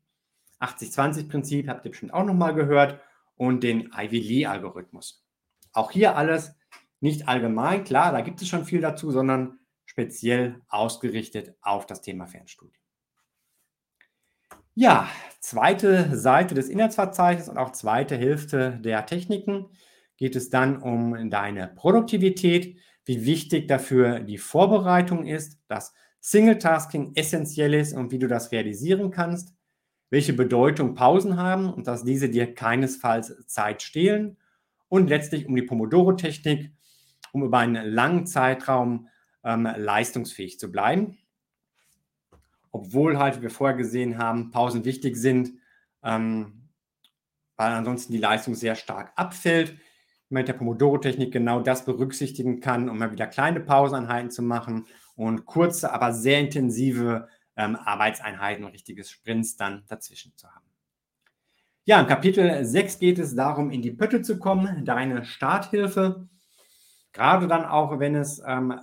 80-20-Prinzip, 0.59 1.67
habt 1.67 1.85
ihr 1.85 1.91
bestimmt 1.91 2.13
auch 2.13 2.25
nochmal 2.25 2.53
gehört, 2.53 2.99
und 3.37 3.63
den 3.63 3.91
Ivy 3.93 4.19
Lee-Algorithmus. 4.19 5.25
Auch 5.73 5.91
hier 5.91 6.15
alles 6.15 6.55
nicht 7.01 7.27
allgemein, 7.27 7.83
klar, 7.83 8.11
da 8.11 8.21
gibt 8.21 8.41
es 8.41 8.47
schon 8.47 8.65
viel 8.65 8.81
dazu, 8.81 9.11
sondern 9.11 9.59
speziell 9.85 10.61
ausgerichtet 10.69 11.55
auf 11.61 11.85
das 11.85 12.01
Thema 12.01 12.27
Fernstudien. 12.27 12.81
Ja, 14.73 15.09
zweite 15.39 16.17
Seite 16.17 16.55
des 16.55 16.69
Inhaltsverzeichnisses 16.69 17.49
und 17.49 17.57
auch 17.57 17.71
zweite 17.71 18.17
Hälfte 18.17 18.79
der 18.81 19.05
Techniken 19.05 19.69
geht 20.17 20.35
es 20.35 20.49
dann 20.49 20.81
um 20.81 21.29
deine 21.29 21.67
Produktivität, 21.67 22.77
wie 23.05 23.25
wichtig 23.25 23.67
dafür 23.67 24.19
die 24.19 24.37
Vorbereitung 24.37 25.25
ist, 25.25 25.59
dass 25.67 25.93
Single-Tasking 26.21 27.11
essentiell 27.15 27.73
ist 27.73 27.93
und 27.93 28.11
wie 28.11 28.19
du 28.19 28.27
das 28.27 28.51
realisieren 28.51 29.11
kannst, 29.11 29.53
welche 30.09 30.33
Bedeutung 30.33 30.95
Pausen 30.95 31.37
haben 31.37 31.71
und 31.71 31.87
dass 31.87 32.03
diese 32.03 32.29
dir 32.29 32.55
keinesfalls 32.55 33.45
Zeit 33.45 33.83
stehlen 33.83 34.37
und 34.87 35.07
letztlich 35.07 35.45
um 35.45 35.55
die 35.55 35.61
Pomodoro-Technik, 35.61 36.71
um 37.31 37.43
über 37.43 37.59
einen 37.59 37.85
langen 37.85 38.25
Zeitraum 38.25 39.09
ähm, 39.43 39.67
leistungsfähig 39.77 40.57
zu 40.57 40.71
bleiben. 40.71 41.17
Obwohl 42.71 43.19
halt, 43.19 43.37
wie 43.37 43.43
wir 43.43 43.49
vorher 43.51 43.77
gesehen 43.77 44.17
haben, 44.17 44.51
Pausen 44.51 44.83
wichtig 44.83 45.15
sind, 45.17 45.51
ähm, 46.03 46.69
weil 47.55 47.71
ansonsten 47.71 48.13
die 48.13 48.19
Leistung 48.19 48.55
sehr 48.55 48.75
stark 48.75 49.13
abfällt 49.15 49.77
mit 50.35 50.47
der 50.47 50.53
Pomodoro-Technik 50.53 51.31
genau 51.31 51.61
das 51.61 51.85
berücksichtigen 51.85 52.59
kann, 52.59 52.89
um 52.89 52.97
mal 52.97 53.11
wieder 53.11 53.25
kleine 53.25 53.59
Pauseneinheiten 53.59 54.29
zu 54.29 54.43
machen 54.43 54.85
und 55.15 55.45
kurze, 55.45 55.91
aber 55.91 56.13
sehr 56.13 56.39
intensive 56.39 57.27
ähm, 57.55 57.75
Arbeitseinheiten, 57.75 58.65
richtiges 58.65 59.09
Sprints 59.09 59.55
dann 59.55 59.83
dazwischen 59.87 60.35
zu 60.35 60.47
haben. 60.47 60.65
Ja, 61.85 62.01
im 62.01 62.07
Kapitel 62.07 62.65
6 62.65 62.99
geht 62.99 63.17
es 63.17 63.35
darum, 63.35 63.71
in 63.71 63.81
die 63.81 63.91
Pötte 63.91 64.21
zu 64.21 64.39
kommen, 64.39 64.85
deine 64.85 65.23
Starthilfe. 65.23 66.27
Gerade 67.13 67.47
dann 67.47 67.63
auch, 67.63 67.99
wenn 67.99 68.15
es 68.15 68.41
ähm, 68.45 68.79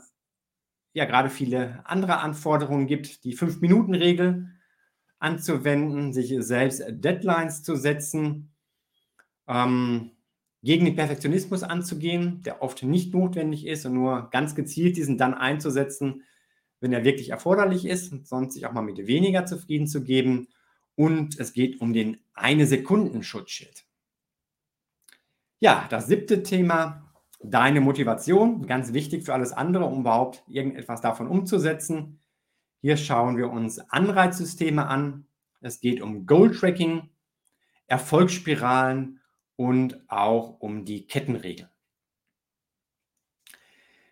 ja 0.95 1.05
gerade 1.05 1.29
viele 1.29 1.83
andere 1.85 2.19
Anforderungen 2.19 2.87
gibt, 2.87 3.25
die 3.25 3.37
5-Minuten-Regel 3.37 4.49
anzuwenden, 5.19 6.13
sich 6.13 6.35
selbst 6.39 6.83
Deadlines 6.89 7.63
zu 7.63 7.77
setzen. 7.77 8.55
Ähm, 9.47 10.13
gegen 10.63 10.85
den 10.85 10.95
Perfektionismus 10.95 11.63
anzugehen, 11.63 12.43
der 12.43 12.63
oft 12.63 12.83
nicht 12.83 13.13
notwendig 13.13 13.67
ist 13.67 13.85
und 13.85 13.95
nur 13.95 14.31
ganz 14.31 14.55
gezielt 14.55 14.97
diesen 14.97 15.19
dann 15.19 15.35
einzusetzen, 15.35 16.23
wenn 16.81 16.93
er 16.93 17.05
wirklich 17.05 17.31
erforderlich 17.31 17.85
ist, 17.85 18.13
und 18.13 18.27
sonst 18.27 18.55
sich 18.55 18.67
auch 18.67 18.73
mal 18.73 18.83
mit 18.83 19.07
weniger 19.07 19.45
zufrieden 19.45 19.87
zu 19.87 20.03
geben. 20.03 20.49
Und 20.95 21.39
es 21.39 21.53
geht 21.53 21.81
um 21.81 21.93
den 21.93 22.19
eine 22.35 22.67
Sekunden 22.67 23.23
Schutzschild. 23.23 23.85
Ja, 25.59 25.87
das 25.91 26.07
siebte 26.07 26.43
Thema, 26.43 27.13
deine 27.41 27.81
Motivation, 27.81 28.67
ganz 28.67 28.93
wichtig 28.93 29.25
für 29.25 29.35
alles 29.35 29.53
andere, 29.53 29.85
um 29.85 30.01
überhaupt 30.01 30.45
irgendetwas 30.49 31.01
davon 31.01 31.29
umzusetzen. 31.29 32.21
Hier 32.81 32.97
schauen 32.97 33.37
wir 33.37 33.51
uns 33.51 33.79
Anreizsysteme 33.79 34.87
an. 34.87 35.27
Es 35.61 35.81
geht 35.81 36.01
um 36.01 36.27
Goal 36.27 36.51
Tracking, 36.51 37.11
Erfolgsspiralen 37.87 39.21
und 39.63 40.03
auch 40.09 40.59
um 40.59 40.85
die 40.85 41.07
Kettenregel. 41.07 41.71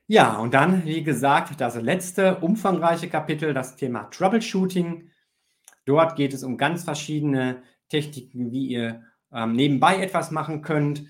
Ja, 0.07 0.37
und 0.39 0.55
dann, 0.55 0.85
wie 0.85 1.03
gesagt, 1.03 1.61
das 1.61 1.75
letzte 1.75 2.37
umfangreiche 2.37 3.09
Kapitel, 3.09 3.53
das 3.53 3.75
Thema 3.75 4.05
Troubleshooting. 4.05 5.11
Dort 5.87 6.15
geht 6.15 6.35
es 6.35 6.45
um 6.45 6.57
ganz 6.57 6.85
verschiedene 6.85 7.65
Techniken, 7.89 8.53
wie 8.53 8.69
ihr 8.69 9.03
ähm, 9.33 9.55
nebenbei 9.55 10.01
etwas 10.01 10.31
machen 10.31 10.63
könnt, 10.63 11.05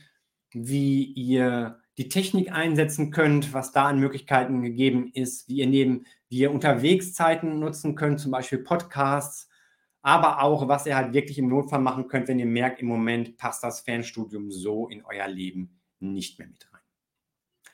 wie 0.53 1.05
ihr 1.05 1.79
die 1.99 2.09
Technik 2.09 2.51
einsetzen 2.51 3.11
könnt, 3.11 3.53
was 3.53 3.73
da 3.73 3.89
an 3.89 4.01
Möglichkeiten 4.01 4.63
gegeben 4.63 5.11
ist, 5.13 5.49
wie 5.49 5.57
ihr 5.57 5.67
neben, 5.67 6.07
wie 6.31 6.39
ihr 6.39 6.51
Unterwegszeiten 6.51 7.59
nutzen 7.59 7.95
könnt, 7.95 8.21
zum 8.21 8.33
Beispiel 8.33 8.61
Podcasts, 8.61 9.50
aber 10.03 10.43
auch, 10.43 10.69
was 10.69 10.87
ihr 10.87 10.97
halt 10.97 11.13
wirklich 11.13 11.39
im 11.39 11.49
Notfall 11.49 11.81
machen 11.81 12.09
könnt, 12.09 12.29
wenn 12.29 12.39
ihr 12.39 12.47
merkt, 12.47 12.81
im 12.81 12.89
Moment 12.89 13.37
passt 13.37 13.63
das 13.63 13.81
Fernstudium 13.81 14.51
so 14.51 14.89
in 14.89 15.05
euer 15.05 15.29
Leben 15.29 15.81
nicht 15.99 16.39
mehr 16.39 16.49
mit 16.49 16.67
rein. 16.73 16.81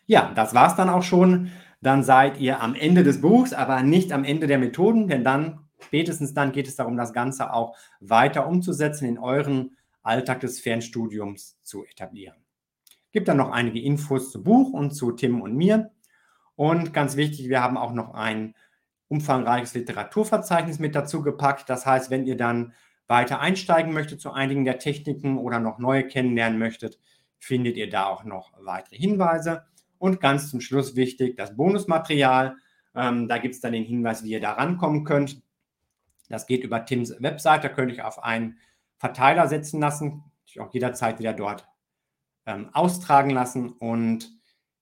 Ja, 0.06 0.33
das 0.35 0.54
war 0.54 0.68
es 0.68 0.76
dann 0.76 0.88
auch 0.88 1.02
schon. 1.02 1.50
Dann 1.80 2.02
seid 2.02 2.38
ihr 2.40 2.61
am 2.61 2.75
Ende 2.75 3.04
des 3.04 3.21
Buchs, 3.21 3.52
aber 3.52 3.83
nicht 3.83 4.12
am 4.12 4.25
Ende 4.25 4.47
der 4.47 4.59
Methoden, 4.59 5.09
denn 5.09 5.25
dann, 5.25 5.61
spätestens 5.78 6.35
dann 6.35 6.52
geht 6.52 6.68
es 6.68 6.76
darum, 6.76 6.97
das 6.97 7.12
Ganze 7.12 7.52
auch 7.52 7.76
weiter 8.00 8.49
umzusetzen, 8.49 9.06
in 9.06 9.18
euren 9.18 9.76
Alltag 10.02 10.40
des 10.40 10.61
Fernstudiums 10.61 11.59
zu 11.62 11.85
etablieren. 11.85 12.37
Gibt 13.12 13.28
dann 13.28 13.37
noch 13.37 13.50
einige 13.50 13.80
Infos 13.80 14.30
zu 14.30 14.42
Buch 14.42 14.73
und 14.73 14.92
zu 14.92 15.12
Tim 15.12 15.40
und 15.40 15.54
mir. 15.54 15.90
Und 16.54 16.92
ganz 16.92 17.16
wichtig, 17.16 17.49
wir 17.49 17.62
haben 17.62 17.76
auch 17.76 17.92
noch 17.92 18.14
ein 18.14 18.54
umfangreiches 19.09 19.75
Literaturverzeichnis 19.75 20.79
mit 20.79 20.95
dazu 20.95 21.23
gepackt. 21.23 21.69
Das 21.71 21.87
heißt, 21.87 22.11
wenn 22.11 22.27
ihr 22.27 22.37
dann 22.37 22.73
weiter 23.07 23.41
einsteigen 23.41 23.93
möchtet 23.93 24.21
zu 24.21 24.33
einigen 24.33 24.65
der 24.65 24.79
Techniken 24.79 25.39
oder 25.39 25.61
noch 25.61 25.79
neue 25.79 26.07
kennenlernen 26.07 26.59
möchtet, 26.59 26.99
findet 27.39 27.77
ihr 27.77 27.89
da 27.89 28.07
auch 28.07 28.25
noch 28.25 28.53
weitere 28.61 28.97
Hinweise. 28.97 29.65
Und 29.99 30.21
ganz 30.21 30.51
zum 30.51 30.61
Schluss 30.61 30.97
wichtig, 30.97 31.37
das 31.37 31.57
Bonusmaterial. 31.57 32.57
Ähm, 32.95 33.29
da 33.29 33.39
gibt 33.39 33.55
es 33.55 33.61
dann 33.61 33.73
den 33.73 33.85
Hinweis, 33.85 34.25
wie 34.25 34.31
ihr 34.31 34.41
da 34.41 34.53
rankommen 34.53 35.05
könnt. 35.05 35.43
Das 36.29 36.47
geht 36.47 36.65
über 36.65 36.85
Tims 36.85 37.15
Website. 37.21 37.65
Da 37.65 37.69
könnt 37.69 37.93
ihr 37.93 38.07
auf 38.07 38.23
einen 38.23 38.59
Verteiler 38.99 39.49
setzen 39.49 39.81
lassen. 39.81 40.25
Ich 40.45 40.61
auch 40.61 40.73
jederzeit 40.73 41.19
wieder 41.19 41.33
dort 41.33 41.67
ähm, 42.47 42.71
austragen 42.73 43.31
lassen. 43.31 43.71
Und 43.71 44.33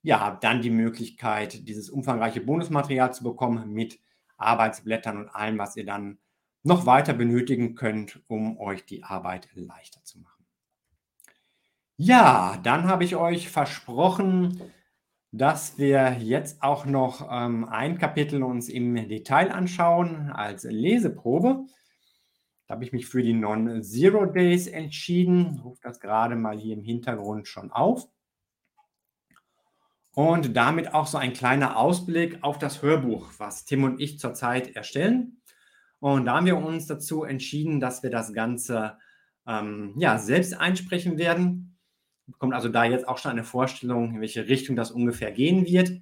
ja, 0.02 0.38
dann 0.40 0.62
die 0.62 0.70
Möglichkeit, 0.70 1.68
dieses 1.68 1.90
umfangreiche 1.90 2.40
Bonusmaterial 2.40 3.12
zu 3.12 3.24
bekommen 3.24 3.72
mit 3.72 3.98
Arbeitsblättern 4.44 5.18
und 5.18 5.28
allem, 5.28 5.58
was 5.58 5.76
ihr 5.76 5.86
dann 5.86 6.18
noch 6.62 6.86
weiter 6.86 7.12
benötigen 7.12 7.74
könnt, 7.74 8.22
um 8.26 8.58
euch 8.58 8.84
die 8.86 9.04
Arbeit 9.04 9.48
leichter 9.54 10.02
zu 10.04 10.20
machen. 10.20 10.46
Ja, 11.96 12.58
dann 12.62 12.88
habe 12.88 13.04
ich 13.04 13.14
euch 13.14 13.48
versprochen, 13.48 14.60
dass 15.30 15.78
wir 15.78 16.16
jetzt 16.18 16.62
auch 16.62 16.86
noch 16.86 17.28
ähm, 17.30 17.64
ein 17.64 17.98
Kapitel 17.98 18.42
uns 18.42 18.68
im 18.68 18.94
Detail 19.08 19.52
anschauen 19.52 20.30
als 20.30 20.64
Leseprobe. 20.64 21.66
Da 22.66 22.74
habe 22.74 22.84
ich 22.84 22.92
mich 22.92 23.06
für 23.06 23.22
die 23.22 23.34
Non-Zero 23.34 24.26
Days 24.26 24.66
entschieden. 24.66 25.60
Rufe 25.62 25.80
das 25.82 26.00
gerade 26.00 26.34
mal 26.34 26.56
hier 26.56 26.74
im 26.74 26.82
Hintergrund 26.82 27.46
schon 27.46 27.70
auf. 27.70 28.08
Und 30.14 30.56
damit 30.56 30.94
auch 30.94 31.06
so 31.08 31.18
ein 31.18 31.32
kleiner 31.32 31.76
Ausblick 31.76 32.38
auf 32.42 32.58
das 32.58 32.82
Hörbuch, 32.82 33.30
was 33.38 33.64
Tim 33.64 33.82
und 33.82 34.00
ich 34.00 34.18
zurzeit 34.20 34.76
erstellen. 34.76 35.42
Und 35.98 36.26
da 36.26 36.36
haben 36.36 36.46
wir 36.46 36.56
uns 36.56 36.86
dazu 36.86 37.24
entschieden, 37.24 37.80
dass 37.80 38.02
wir 38.02 38.10
das 38.10 38.32
Ganze 38.32 38.96
ähm, 39.46 39.94
ja, 39.96 40.18
selbst 40.18 40.58
einsprechen 40.58 41.18
werden. 41.18 41.76
Bekommt 42.26 42.54
also 42.54 42.68
da 42.68 42.84
jetzt 42.84 43.08
auch 43.08 43.18
schon 43.18 43.32
eine 43.32 43.44
Vorstellung, 43.44 44.14
in 44.14 44.20
welche 44.20 44.48
Richtung 44.48 44.76
das 44.76 44.92
ungefähr 44.92 45.32
gehen 45.32 45.66
wird. 45.66 46.00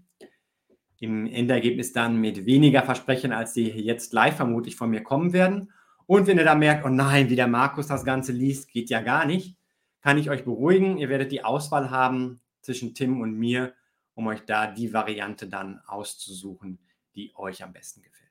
Im 1.01 1.27
Endergebnis 1.27 1.93
dann 1.93 2.21
mit 2.21 2.47
weniger 2.47 2.83
Versprechen, 2.83 3.33
als 3.33 3.55
die 3.55 3.69
jetzt 3.69 4.13
live 4.13 4.37
vermutlich 4.37 4.77
von 4.77 4.91
mir 4.91 5.03
kommen 5.03 5.33
werden. 5.33 5.73
Und 6.07 6.27
wenn 6.27 6.39
ihr 6.39 6.45
da 6.45 6.55
merkt, 6.55 6.85
oh 6.85 6.91
nein, 6.91 7.31
wie 7.31 7.37
der 7.37 7.49
Markus 7.49 7.87
das 7.87 8.05
Ganze 8.05 8.33
liest, 8.33 8.71
geht 8.71 8.91
ja 8.91 9.01
gar 9.01 9.25
nicht, 9.25 9.57
kann 10.03 10.19
ich 10.19 10.31
euch 10.31 10.45
beruhigen. 10.45 10.99
Ihr 10.99 11.09
werdet 11.09 11.33
die 11.33 11.45
Auswahl 11.45 11.91
haben 11.91 12.41
zwischen 12.61 12.95
Tim 12.95 13.21
und 13.21 13.35
mir, 13.39 13.73
um 14.15 14.27
euch 14.27 14.45
da 14.45 14.67
die 14.67 14.93
Variante 14.93 15.49
dann 15.49 15.81
auszusuchen, 15.87 16.79
die 17.15 17.33
euch 17.37 17.63
am 17.63 17.73
besten 17.73 18.03
gefällt. 18.03 18.23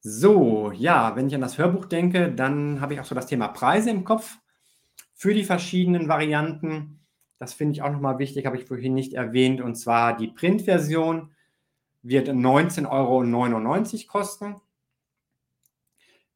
So, 0.00 0.72
ja, 0.72 1.14
wenn 1.14 1.26
ich 1.26 1.34
an 1.34 1.42
das 1.42 1.58
Hörbuch 1.58 1.84
denke, 1.84 2.32
dann 2.32 2.80
habe 2.80 2.94
ich 2.94 3.00
auch 3.00 3.04
so 3.04 3.14
das 3.14 3.26
Thema 3.26 3.48
Preise 3.48 3.90
im 3.90 4.04
Kopf 4.04 4.38
für 5.14 5.34
die 5.34 5.44
verschiedenen 5.44 6.08
Varianten. 6.08 7.00
Das 7.38 7.52
finde 7.52 7.72
ich 7.74 7.82
auch 7.82 7.92
nochmal 7.92 8.18
wichtig, 8.18 8.46
habe 8.46 8.56
ich 8.56 8.64
vorhin 8.64 8.94
nicht 8.94 9.12
erwähnt. 9.12 9.60
Und 9.60 9.74
zwar 9.74 10.16
die 10.16 10.28
Printversion 10.28 11.32
wird 12.02 12.28
19,99 12.28 12.86
Euro 12.90 14.06
kosten. 14.08 14.56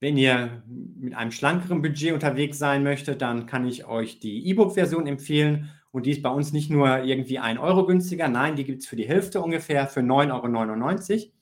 Wenn 0.01 0.19
ihr 0.19 0.63
mit 0.67 1.15
einem 1.15 1.31
schlankeren 1.31 1.81
Budget 1.81 2.13
unterwegs 2.13 2.59
sein 2.59 2.83
möchtet, 2.83 3.23
dann 3.23 3.47
kann 3.47 3.67
ich 3.67 3.87
euch 3.87 4.19
die 4.19 4.47
E-Book-Version 4.49 5.07
empfehlen. 5.07 5.71
Und 5.95 6.07
die 6.07 6.11
ist 6.11 6.23
bei 6.23 6.29
uns 6.29 6.53
nicht 6.53 6.71
nur 6.71 7.05
irgendwie 7.05 7.39
1 7.39 7.61
Euro 7.61 7.87
günstiger, 7.87 8.27
nein, 8.27 8.57
die 8.57 8.65
gibt 8.65 8.83
es 8.83 8.89
für 8.89 8.97
die 8.97 9.07
Hälfte 9.07 9.41
ungefähr 9.41 9.87
für 9.87 10.01
9,99 10.01 11.13
Euro. 11.13 11.33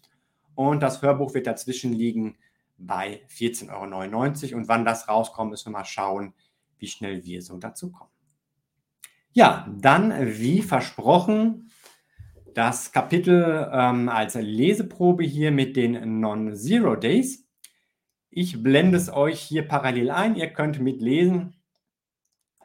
Und 0.55 0.83
das 0.83 1.01
Hörbuch 1.01 1.33
wird 1.33 1.47
dazwischen 1.47 1.95
liegen 1.95 2.37
bei 2.77 3.23
14,99 3.31 4.51
Euro. 4.51 4.59
Und 4.59 4.69
wann 4.69 4.85
das 4.85 5.09
rauskommt, 5.09 5.53
müssen 5.53 5.69
wir 5.69 5.79
mal 5.79 5.87
schauen, 5.87 6.35
wie 6.77 6.87
schnell 6.87 7.25
wir 7.25 7.41
so 7.41 7.57
dazu 7.57 7.93
kommen. 7.93 8.11
Ja, 9.33 9.67
dann 9.75 10.13
wie 10.39 10.61
versprochen 10.61 11.71
das 12.53 12.93
Kapitel 12.93 13.71
ähm, 13.73 14.11
als 14.11 14.35
Leseprobe 14.35 15.25
hier 15.25 15.51
mit 15.51 15.77
den 15.77 16.21
Non-Zero 16.21 16.97
Days. 16.97 17.49
Ich 18.29 18.63
blende 18.63 18.99
es 18.99 19.11
euch 19.11 19.41
hier 19.41 19.67
parallel 19.67 20.11
ein. 20.11 20.37
Ihr 20.37 20.53
könnt 20.53 20.79
mitlesen 20.79 21.57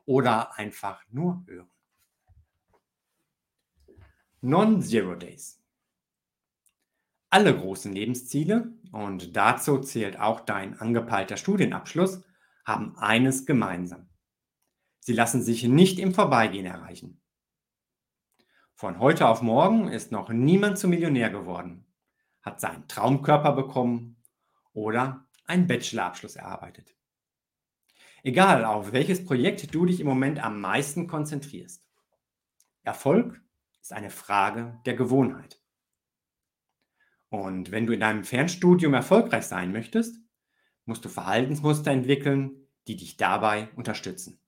oder 0.04 0.58
einfach 0.58 1.02
nur 1.10 1.46
hören. 1.48 1.70
Non-Zero 4.48 5.16
Days. 5.16 5.62
Alle 7.30 7.54
großen 7.54 7.92
Lebensziele, 7.92 8.72
und 8.94 9.36
dazu 9.36 9.80
zählt 9.80 10.18
auch 10.22 10.40
dein 10.40 10.80
angepeilter 10.80 11.36
Studienabschluss, 11.36 12.24
haben 12.64 12.98
eines 12.98 13.46
gemeinsam. 13.46 14.08
Sie 15.02 15.12
lassen 15.12 15.42
sich 15.42 15.66
nicht 15.66 16.00
im 16.00 16.14
Vorbeigehen 16.14 16.66
erreichen. 16.66 17.22
Von 18.74 19.00
heute 19.00 19.28
auf 19.28 19.42
morgen 19.42 19.90
ist 19.90 20.14
noch 20.14 20.30
niemand 20.30 20.78
zum 20.78 20.92
Millionär 20.92 21.30
geworden, 21.30 21.86
hat 22.42 22.62
seinen 22.62 22.88
Traumkörper 22.88 23.52
bekommen 23.52 24.24
oder 24.72 25.28
einen 25.44 25.68
Bachelorabschluss 25.68 26.38
erarbeitet. 26.38 26.96
Egal, 28.24 28.64
auf 28.64 28.94
welches 28.94 29.26
Projekt 29.26 29.76
du 29.76 29.86
dich 29.86 30.00
im 30.00 30.08
Moment 30.08 30.42
am 30.42 30.62
meisten 30.62 31.08
konzentrierst. 31.08 31.86
Erfolg 32.84 33.42
ist 33.88 33.94
eine 33.94 34.10
Frage 34.10 34.82
der 34.86 34.96
Gewohnheit. 34.96 35.62
Und 37.30 37.72
wenn 37.72 37.88
du 37.88 37.94
in 37.94 38.02
deinem 38.02 38.26
Fernstudium 38.26 38.94
erfolgreich 38.94 39.46
sein 39.46 39.72
möchtest, 39.72 40.18
musst 40.84 41.06
du 41.06 41.10
Verhaltensmuster 41.10 41.92
entwickeln, 41.92 42.68
die 42.90 42.98
dich 42.98 43.16
dabei 43.16 43.70
unterstützen. 43.78 44.42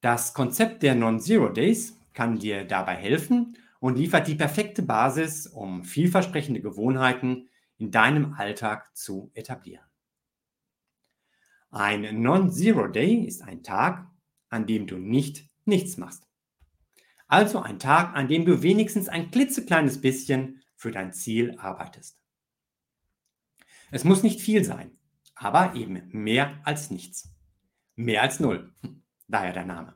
Das 0.00 0.32
Konzept 0.32 0.82
der 0.82 0.94
Non-Zero 0.94 1.50
Days 1.50 2.00
kann 2.14 2.38
dir 2.38 2.64
dabei 2.64 2.94
helfen 2.94 3.58
und 3.78 3.98
liefert 3.98 4.26
die 4.26 4.36
perfekte 4.36 4.82
Basis, 4.82 5.46
um 5.46 5.84
vielversprechende 5.84 6.62
Gewohnheiten 6.62 7.50
in 7.76 7.90
deinem 7.90 8.32
Alltag 8.32 8.96
zu 8.96 9.30
etablieren. 9.34 9.84
Ein 11.70 12.22
Non-Zero 12.22 12.88
Day 12.88 13.16
ist 13.26 13.42
ein 13.42 13.62
Tag, 13.62 14.10
an 14.48 14.66
dem 14.66 14.86
du 14.86 14.96
nicht 14.96 15.50
nichts 15.66 15.98
machst. 15.98 16.25
Also 17.26 17.60
ein 17.60 17.78
Tag, 17.78 18.14
an 18.14 18.28
dem 18.28 18.44
du 18.44 18.62
wenigstens 18.62 19.08
ein 19.08 19.30
klitzekleines 19.30 20.00
bisschen 20.00 20.62
für 20.76 20.90
dein 20.90 21.12
Ziel 21.12 21.56
arbeitest. 21.58 22.20
Es 23.90 24.04
muss 24.04 24.22
nicht 24.22 24.40
viel 24.40 24.64
sein, 24.64 24.96
aber 25.34 25.74
eben 25.74 26.08
mehr 26.12 26.60
als 26.64 26.90
nichts. 26.90 27.32
Mehr 27.94 28.22
als 28.22 28.40
null. 28.40 28.72
Daher 29.28 29.52
der 29.52 29.64
Name. 29.64 29.94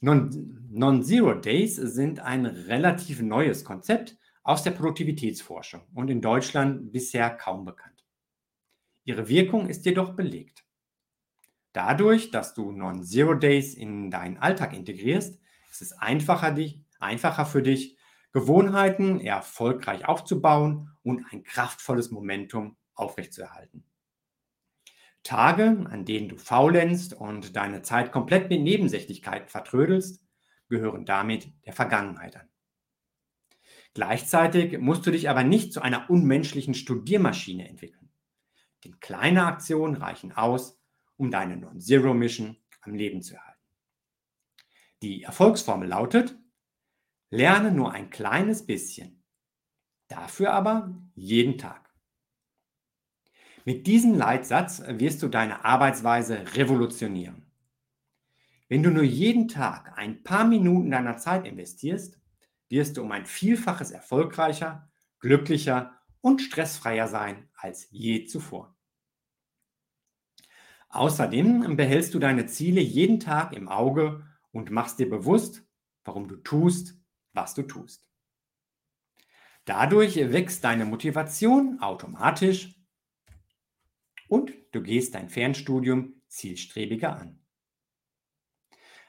Non-Zero 0.00 1.34
Days 1.34 1.76
sind 1.76 2.20
ein 2.20 2.46
relativ 2.46 3.20
neues 3.20 3.64
Konzept, 3.64 4.16
aus 4.48 4.62
der 4.62 4.70
Produktivitätsforschung 4.70 5.82
und 5.92 6.08
in 6.08 6.22
Deutschland 6.22 6.90
bisher 6.90 7.28
kaum 7.28 7.66
bekannt. 7.66 8.02
Ihre 9.04 9.28
Wirkung 9.28 9.68
ist 9.68 9.84
jedoch 9.84 10.14
belegt. 10.14 10.64
Dadurch, 11.74 12.30
dass 12.30 12.54
du 12.54 12.72
Non-Zero 12.72 13.34
Days 13.34 13.74
in 13.74 14.10
deinen 14.10 14.38
Alltag 14.38 14.72
integrierst, 14.72 15.38
ist 15.80 15.92
es 15.92 15.98
einfacher, 15.98 16.50
dich, 16.50 16.82
einfacher 16.98 17.46
für 17.46 17.62
dich, 17.62 17.96
Gewohnheiten 18.32 19.20
erfolgreich 19.20 20.06
aufzubauen 20.06 20.90
und 21.02 21.24
ein 21.30 21.44
kraftvolles 21.44 22.10
Momentum 22.10 22.76
aufrechtzuerhalten. 22.94 23.84
Tage, 25.22 25.86
an 25.88 26.04
denen 26.04 26.28
du 26.28 26.36
faulenzt 26.36 27.14
und 27.14 27.54
deine 27.54 27.82
Zeit 27.82 28.12
komplett 28.12 28.50
mit 28.50 28.60
Nebensächlichkeiten 28.62 29.48
vertrödelst, 29.48 30.22
gehören 30.68 31.04
damit 31.04 31.52
der 31.64 31.72
Vergangenheit 31.72 32.36
an. 32.36 32.48
Gleichzeitig 33.94 34.78
musst 34.78 35.06
du 35.06 35.10
dich 35.10 35.30
aber 35.30 35.44
nicht 35.44 35.72
zu 35.72 35.80
einer 35.80 36.10
unmenschlichen 36.10 36.74
Studiermaschine 36.74 37.68
entwickeln. 37.68 38.10
Denn 38.84 39.00
kleine 39.00 39.46
Aktionen 39.46 39.96
reichen 39.96 40.32
aus, 40.32 40.80
um 41.16 41.30
deine 41.30 41.56
Non-Zero-Mission 41.56 42.56
am 42.82 42.94
Leben 42.94 43.22
zu 43.22 43.34
erhalten. 43.34 43.47
Die 45.02 45.22
Erfolgsformel 45.22 45.88
lautet, 45.88 46.36
lerne 47.30 47.70
nur 47.70 47.92
ein 47.92 48.10
kleines 48.10 48.66
bisschen, 48.66 49.22
dafür 50.08 50.52
aber 50.52 50.98
jeden 51.14 51.56
Tag. 51.56 51.88
Mit 53.64 53.86
diesem 53.86 54.14
Leitsatz 54.14 54.82
wirst 54.86 55.22
du 55.22 55.28
deine 55.28 55.64
Arbeitsweise 55.64 56.56
revolutionieren. 56.56 57.46
Wenn 58.68 58.82
du 58.82 58.90
nur 58.90 59.04
jeden 59.04 59.46
Tag 59.46 59.96
ein 59.96 60.22
paar 60.22 60.44
Minuten 60.44 60.90
deiner 60.90 61.16
Zeit 61.16 61.46
investierst, 61.46 62.18
wirst 62.68 62.96
du 62.96 63.02
um 63.02 63.12
ein 63.12 63.26
Vielfaches 63.26 63.90
erfolgreicher, 63.92 64.90
glücklicher 65.20 66.00
und 66.20 66.40
stressfreier 66.42 67.08
sein 67.08 67.48
als 67.54 67.88
je 67.90 68.24
zuvor. 68.24 68.76
Außerdem 70.90 71.76
behältst 71.76 72.14
du 72.14 72.18
deine 72.18 72.46
Ziele 72.46 72.80
jeden 72.80 73.20
Tag 73.20 73.52
im 73.54 73.68
Auge 73.68 74.26
und 74.58 74.72
machst 74.72 74.98
dir 74.98 75.08
bewusst, 75.08 75.64
warum 76.04 76.26
du 76.26 76.36
tust, 76.36 77.00
was 77.32 77.54
du 77.54 77.62
tust. 77.62 78.04
Dadurch 79.64 80.16
wächst 80.16 80.64
deine 80.64 80.84
Motivation 80.84 81.78
automatisch 81.80 82.74
und 84.28 84.52
du 84.72 84.82
gehst 84.82 85.14
dein 85.14 85.28
Fernstudium 85.28 86.20
zielstrebiger 86.26 87.16
an. 87.16 87.38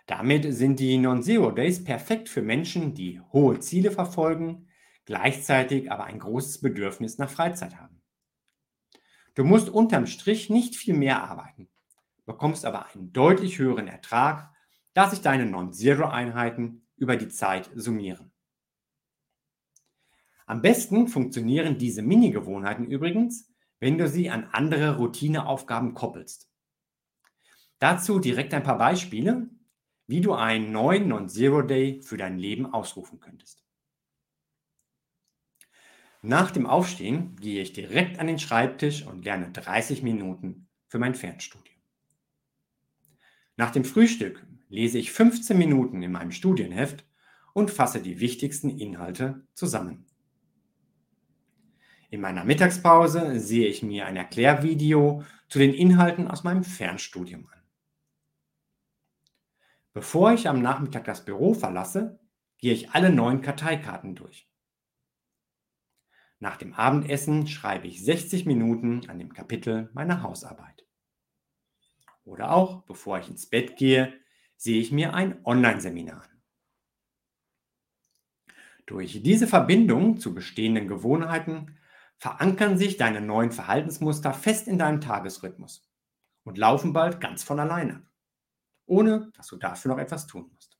Damit 0.06 0.54
sind 0.54 0.80
die 0.80 0.98
Non-Zero 0.98 1.52
Days 1.52 1.84
perfekt 1.84 2.30
für 2.30 2.44
Menschen, 2.44 2.94
die 2.94 3.20
hohe 3.34 3.60
Ziele 3.60 3.92
verfolgen, 3.92 4.68
gleichzeitig 5.06 5.92
aber 5.92 6.04
ein 6.04 6.20
großes 6.20 6.62
Bedürfnis 6.62 7.18
nach 7.18 7.30
Freizeit 7.30 7.78
haben. 7.78 8.02
Du 9.34 9.44
musst 9.44 9.70
unterm 9.70 10.06
Strich 10.06 10.50
nicht 10.50 10.76
viel 10.76 10.94
mehr 10.94 11.24
arbeiten, 11.24 11.70
bekommst 12.26 12.66
aber 12.66 12.88
einen 12.88 13.14
deutlich 13.14 13.58
höheren 13.58 13.88
Ertrag, 13.88 14.54
da 15.00 15.10
sich 15.10 15.22
deine 15.22 15.46
Non-Zero-Einheiten 15.46 16.86
über 16.98 17.16
die 17.16 17.30
Zeit 17.30 17.70
summieren. 17.74 18.34
Am 20.46 20.62
besten 20.62 21.08
funktionieren 21.08 21.78
diese 21.78 22.02
Mini-Gewohnheiten 22.02 22.86
übrigens, 22.86 23.50
wenn 23.80 23.98
du 23.98 24.10
sie 24.10 24.30
an 24.30 24.50
andere 24.52 24.98
Routineaufgaben 24.98 25.94
koppelst. 25.94 26.52
Dazu 27.78 28.20
direkt 28.20 28.54
ein 28.54 28.64
paar 28.64 28.78
Beispiele, 28.78 29.50
wie 30.08 30.20
du 30.20 30.34
einen 30.34 30.74
neuen 30.74 31.08
Non-Zero-Day 31.08 32.02
für 32.02 32.18
dein 32.18 32.38
Leben 32.38 32.66
ausrufen 32.66 33.22
könntest. 33.22 33.64
Nach 36.22 36.52
dem 36.52 36.66
Aufstehen 36.66 37.38
gehe 37.38 37.62
ich 37.62 37.72
direkt 37.72 38.20
an 38.20 38.28
den 38.28 38.38
Schreibtisch 38.38 39.06
und 39.06 39.24
lerne 39.24 39.50
30 39.50 40.04
Minuten 40.04 40.68
für 40.90 41.00
mein 41.00 41.16
Fernstudium. 41.16 41.80
Nach 43.56 43.72
dem 43.72 43.86
Frühstück 43.86 44.46
lese 44.70 44.98
ich 44.98 45.12
15 45.12 45.58
Minuten 45.58 46.02
in 46.02 46.12
meinem 46.12 46.32
Studienheft 46.32 47.06
und 47.54 47.72
fasse 47.72 48.02
die 48.02 48.20
wichtigsten 48.20 48.70
Inhalte 48.70 49.46
zusammen. 49.54 50.06
In 52.12 52.22
meiner 52.22 52.46
Mittagspause 52.46 53.40
sehe 53.40 53.68
ich 53.68 53.84
mir 53.84 54.06
ein 54.06 54.16
Erklärvideo 54.16 55.24
zu 55.48 55.60
den 55.60 55.74
Inhalten 55.74 56.28
aus 56.28 56.44
meinem 56.44 56.64
Fernstudium 56.64 57.48
an. 57.48 57.60
Bevor 59.94 60.34
ich 60.34 60.48
am 60.48 60.62
Nachmittag 60.62 61.06
das 61.06 61.26
Büro 61.26 61.54
verlasse, 61.54 62.20
gehe 62.58 62.74
ich 62.74 62.92
alle 62.92 63.12
neun 63.12 63.42
Karteikarten 63.42 64.16
durch. 64.16 64.48
Nach 66.40 66.58
dem 66.58 66.74
Abendessen 66.74 67.48
schreibe 67.48 67.88
ich 67.88 68.04
60 68.04 68.46
Minuten 68.46 69.10
an 69.10 69.20
dem 69.20 69.34
Kapitel 69.34 69.90
meiner 69.94 70.22
Hausarbeit. 70.24 70.86
Oder 72.24 72.52
auch, 72.52 72.84
bevor 72.84 73.20
ich 73.20 73.30
ins 73.30 73.48
Bett 73.48 73.76
gehe, 73.76 74.14
sehe 74.60 74.82
ich 74.82 74.92
mir 74.92 75.14
ein 75.14 75.44
Online-Seminar 75.46 76.22
an. 76.22 76.42
Durch 78.86 79.22
diese 79.24 79.48
Verbindung 79.48 80.20
zu 80.20 80.34
bestehenden 80.34 80.88
Gewohnheiten 80.88 81.78
verankern 82.18 82.78
sich 82.78 82.98
deine 82.98 83.22
neuen 83.22 83.54
Verhaltensmuster 83.54 84.34
fest 84.34 84.68
in 84.68 84.78
deinem 84.78 85.00
Tagesrhythmus 85.00 85.90
und 86.44 86.58
laufen 86.58 86.92
bald 86.92 87.22
ganz 87.22 87.42
von 87.42 87.60
alleine, 87.60 88.06
ohne 88.86 89.32
dass 89.38 89.48
du 89.48 89.56
dafür 89.56 89.94
noch 89.94 90.00
etwas 90.00 90.28
tun 90.28 90.50
musst. 90.54 90.78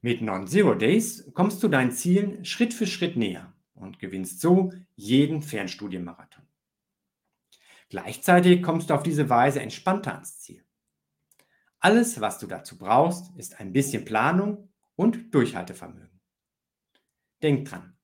Mit 0.00 0.22
Non-Zero 0.22 0.74
Days 0.76 1.28
kommst 1.34 1.60
du 1.62 1.68
deinen 1.68 1.90
Zielen 1.90 2.44
Schritt 2.44 2.72
für 2.72 2.86
Schritt 2.86 3.16
näher 3.16 3.52
und 3.74 3.98
gewinnst 3.98 4.40
so 4.40 4.72
jeden 4.94 5.42
Fernstudienmarathon. 5.42 6.46
Gleichzeitig 7.88 8.62
kommst 8.62 8.90
du 8.90 8.94
auf 8.94 9.02
diese 9.02 9.28
Weise 9.28 9.60
entspannter 9.60 10.12
ans 10.12 10.38
Ziel. 10.38 10.64
Alles, 11.80 12.20
was 12.20 12.38
du 12.38 12.46
dazu 12.46 12.78
brauchst, 12.78 13.36
ist 13.36 13.58
ein 13.60 13.72
bisschen 13.72 14.04
Planung 14.04 14.70
und 14.96 15.34
Durchhaltevermögen. 15.34 16.20
Denk 17.42 17.68
dran, 17.68 17.96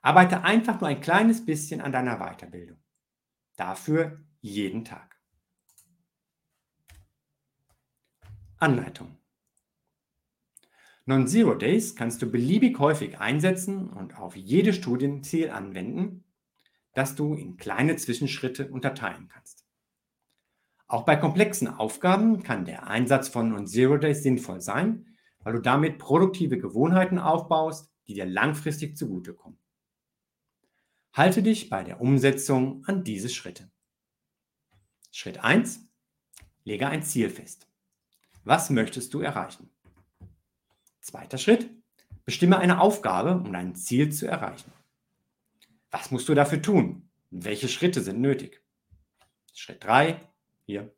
Arbeite 0.00 0.42
einfach 0.42 0.80
nur 0.80 0.88
ein 0.88 1.02
kleines 1.02 1.44
bisschen 1.44 1.82
an 1.82 1.92
deiner 1.92 2.18
Weiterbildung. 2.18 2.78
Dafür 3.56 4.24
jeden 4.40 4.84
Tag. 4.84 5.20
Anleitung. 8.56 9.18
Non-Zero 11.04 11.54
Days 11.54 11.94
kannst 11.94 12.22
du 12.22 12.30
beliebig 12.30 12.78
häufig 12.78 13.18
einsetzen 13.18 13.90
und 13.90 14.16
auf 14.16 14.34
jedes 14.34 14.76
Studienziel 14.76 15.50
anwenden, 15.50 16.24
das 16.94 17.14
du 17.14 17.34
in 17.34 17.58
kleine 17.58 17.96
Zwischenschritte 17.96 18.70
unterteilen 18.70 19.28
kannst. 19.28 19.67
Auch 20.88 21.04
bei 21.04 21.16
komplexen 21.16 21.68
Aufgaben 21.68 22.42
kann 22.42 22.64
der 22.64 22.86
Einsatz 22.86 23.28
von 23.28 23.50
Non-Zero 23.50 23.98
Days 23.98 24.22
sinnvoll 24.22 24.62
sein, 24.62 25.06
weil 25.40 25.52
du 25.52 25.60
damit 25.60 25.98
produktive 25.98 26.58
Gewohnheiten 26.58 27.18
aufbaust, 27.18 27.92
die 28.06 28.14
dir 28.14 28.24
langfristig 28.24 28.96
zugutekommen. 28.96 29.58
Halte 31.12 31.42
dich 31.42 31.68
bei 31.68 31.84
der 31.84 32.00
Umsetzung 32.00 32.84
an 32.86 33.04
diese 33.04 33.28
Schritte. 33.28 33.70
Schritt 35.10 35.44
1. 35.44 35.86
Lege 36.64 36.88
ein 36.88 37.02
Ziel 37.02 37.28
fest. 37.28 37.68
Was 38.44 38.70
möchtest 38.70 39.12
du 39.12 39.20
erreichen? 39.20 39.68
Zweiter 41.00 41.36
Schritt. 41.36 41.70
Bestimme 42.24 42.58
eine 42.58 42.80
Aufgabe, 42.80 43.34
um 43.34 43.52
dein 43.52 43.74
Ziel 43.74 44.10
zu 44.10 44.26
erreichen. 44.26 44.72
Was 45.90 46.10
musst 46.10 46.28
du 46.30 46.34
dafür 46.34 46.62
tun? 46.62 47.10
Welche 47.30 47.68
Schritte 47.68 48.00
sind 48.00 48.20
nötig? 48.20 48.62
Schritt 49.52 49.84
3. 49.84 50.20
Hier. 50.68 50.94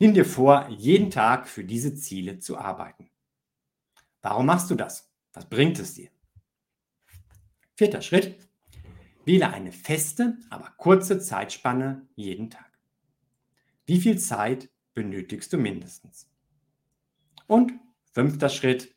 Nimm 0.00 0.12
dir 0.12 0.24
vor, 0.24 0.68
jeden 0.70 1.12
Tag 1.12 1.46
für 1.46 1.62
diese 1.62 1.94
Ziele 1.94 2.40
zu 2.40 2.58
arbeiten. 2.58 3.08
Warum 4.22 4.46
machst 4.46 4.72
du 4.72 4.74
das? 4.74 5.08
Was 5.32 5.48
bringt 5.48 5.78
es 5.78 5.94
dir? 5.94 6.10
Vierter 7.76 8.02
Schritt. 8.02 8.48
Wähle 9.24 9.52
eine 9.52 9.70
feste, 9.70 10.36
aber 10.50 10.74
kurze 10.78 11.20
Zeitspanne 11.20 12.08
jeden 12.16 12.50
Tag. 12.50 12.76
Wie 13.86 14.00
viel 14.00 14.18
Zeit 14.18 14.68
benötigst 14.94 15.52
du 15.52 15.58
mindestens? 15.58 16.28
Und 17.46 17.72
fünfter 18.12 18.48
Schritt, 18.48 18.96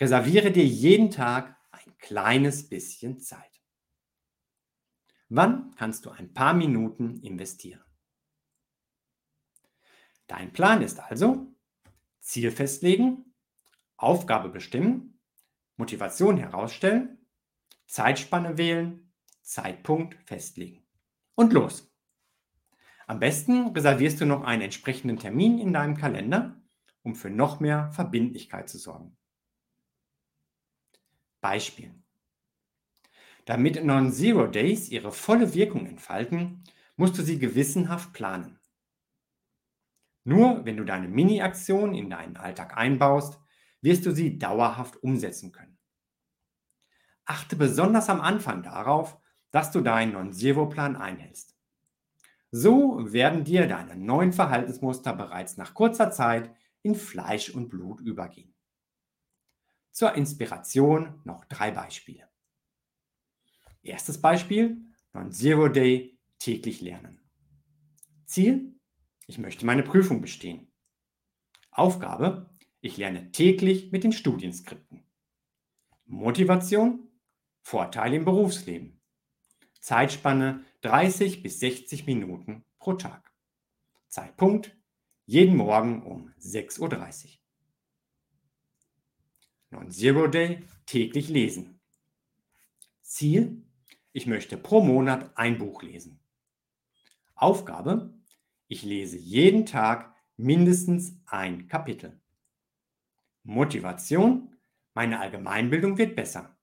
reserviere 0.00 0.50
dir 0.50 0.66
jeden 0.66 1.12
Tag 1.12 1.56
ein 1.70 1.96
kleines 1.98 2.68
bisschen 2.68 3.20
Zeit. 3.20 3.62
Wann 5.28 5.76
kannst 5.76 6.06
du 6.06 6.10
ein 6.10 6.34
paar 6.34 6.54
Minuten 6.54 7.20
investieren? 7.20 7.85
Dein 10.26 10.52
Plan 10.52 10.82
ist 10.82 11.00
also 11.00 11.46
Ziel 12.20 12.50
festlegen, 12.50 13.34
Aufgabe 13.96 14.48
bestimmen, 14.48 15.20
Motivation 15.76 16.36
herausstellen, 16.36 17.18
Zeitspanne 17.86 18.58
wählen 18.58 19.12
Zeitpunkt 19.42 20.16
festlegen. 20.24 20.84
Und 21.36 21.52
los. 21.52 21.92
Am 23.06 23.20
besten 23.20 23.68
reservierst 23.68 24.20
du 24.20 24.26
noch 24.26 24.42
einen 24.42 24.62
entsprechenden 24.62 25.18
Termin 25.18 25.58
in 25.58 25.72
deinem 25.72 25.96
Kalender, 25.96 26.60
um 27.02 27.14
für 27.14 27.30
noch 27.30 27.60
mehr 27.60 27.92
Verbindlichkeit 27.92 28.68
zu 28.68 28.78
sorgen. 28.78 29.16
Beispiel. 31.40 31.94
Damit 33.44 33.84
Non-Zero 33.84 34.48
Days 34.48 34.88
ihre 34.88 35.12
volle 35.12 35.54
Wirkung 35.54 35.86
entfalten, 35.86 36.64
musst 36.96 37.16
du 37.16 37.22
sie 37.22 37.38
gewissenhaft 37.38 38.12
planen. 38.12 38.55
Nur 40.26 40.64
wenn 40.64 40.76
du 40.76 40.82
deine 40.82 41.06
Mini-Aktion 41.06 41.94
in 41.94 42.10
deinen 42.10 42.36
Alltag 42.36 42.76
einbaust, 42.76 43.38
wirst 43.80 44.04
du 44.06 44.10
sie 44.10 44.40
dauerhaft 44.40 45.00
umsetzen 45.00 45.52
können. 45.52 45.78
Achte 47.24 47.54
besonders 47.54 48.08
am 48.08 48.20
Anfang 48.20 48.64
darauf, 48.64 49.20
dass 49.52 49.70
du 49.70 49.82
deinen 49.82 50.14
Non-Zero-Plan 50.14 50.96
einhältst. 50.96 51.56
So 52.50 53.12
werden 53.12 53.44
dir 53.44 53.68
deine 53.68 53.94
neuen 53.94 54.32
Verhaltensmuster 54.32 55.12
bereits 55.12 55.58
nach 55.58 55.74
kurzer 55.74 56.10
Zeit 56.10 56.52
in 56.82 56.96
Fleisch 56.96 57.50
und 57.50 57.68
Blut 57.68 58.00
übergehen. 58.00 58.52
Zur 59.92 60.14
Inspiration 60.14 61.20
noch 61.22 61.44
drei 61.44 61.70
Beispiele. 61.70 62.28
Erstes 63.80 64.20
Beispiel, 64.20 64.84
Non-Zero 65.12 65.68
Day 65.68 66.18
täglich 66.40 66.80
lernen. 66.80 67.20
Ziel, 68.24 68.75
ich 69.26 69.38
möchte 69.38 69.66
meine 69.66 69.82
Prüfung 69.82 70.20
bestehen. 70.20 70.70
Aufgabe, 71.70 72.50
ich 72.80 72.96
lerne 72.96 73.32
täglich 73.32 73.92
mit 73.92 74.04
den 74.04 74.12
Studienskripten. 74.12 75.04
Motivation, 76.04 77.08
Vorteile 77.62 78.16
im 78.16 78.24
Berufsleben. 78.24 79.00
Zeitspanne 79.80 80.64
30 80.82 81.42
bis 81.42 81.60
60 81.60 82.06
Minuten 82.06 82.64
pro 82.78 82.94
Tag. 82.94 83.32
Zeitpunkt 84.08 84.76
jeden 85.26 85.56
Morgen 85.56 86.02
um 86.04 86.32
6.30 86.40 86.80
Uhr. 86.80 87.30
Non-Zero 89.70 90.28
Day 90.28 90.64
täglich 90.86 91.28
lesen. 91.28 91.80
Ziel, 93.02 93.64
ich 94.12 94.26
möchte 94.26 94.56
pro 94.56 94.80
Monat 94.80 95.36
ein 95.36 95.58
Buch 95.58 95.82
lesen. 95.82 96.20
Aufgabe, 97.34 98.15
ich 98.68 98.82
lese 98.82 99.18
jeden 99.18 99.66
Tag 99.66 100.14
mindestens 100.36 101.20
ein 101.26 101.68
Kapitel. 101.68 102.20
Motivation, 103.42 104.56
meine 104.94 105.20
Allgemeinbildung 105.20 105.98
wird 105.98 106.16
besser. 106.16 106.56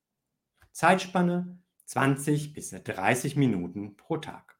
Zeitspanne 0.72 1.60
20 1.86 2.54
bis 2.54 2.72
30 2.72 3.36
Minuten 3.36 3.96
pro 3.96 4.18
Tag. 4.18 4.58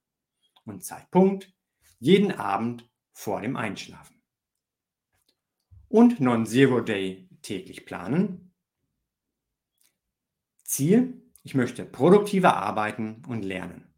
Und 0.66 0.84
Zeitpunkt 0.84 1.54
jeden 2.00 2.32
Abend 2.32 2.90
vor 3.12 3.42
dem 3.42 3.56
Einschlafen. 3.56 4.22
Und 5.90 6.20
Non-Zero 6.20 6.82
Day 6.82 7.30
täglich 7.42 7.86
planen. 7.86 8.54
Ziel, 10.64 11.22
ich 11.44 11.56
möchte 11.56 11.86
produktiver 11.86 12.56
arbeiten 12.56 13.24
und 13.28 13.44
lernen. 13.44 13.94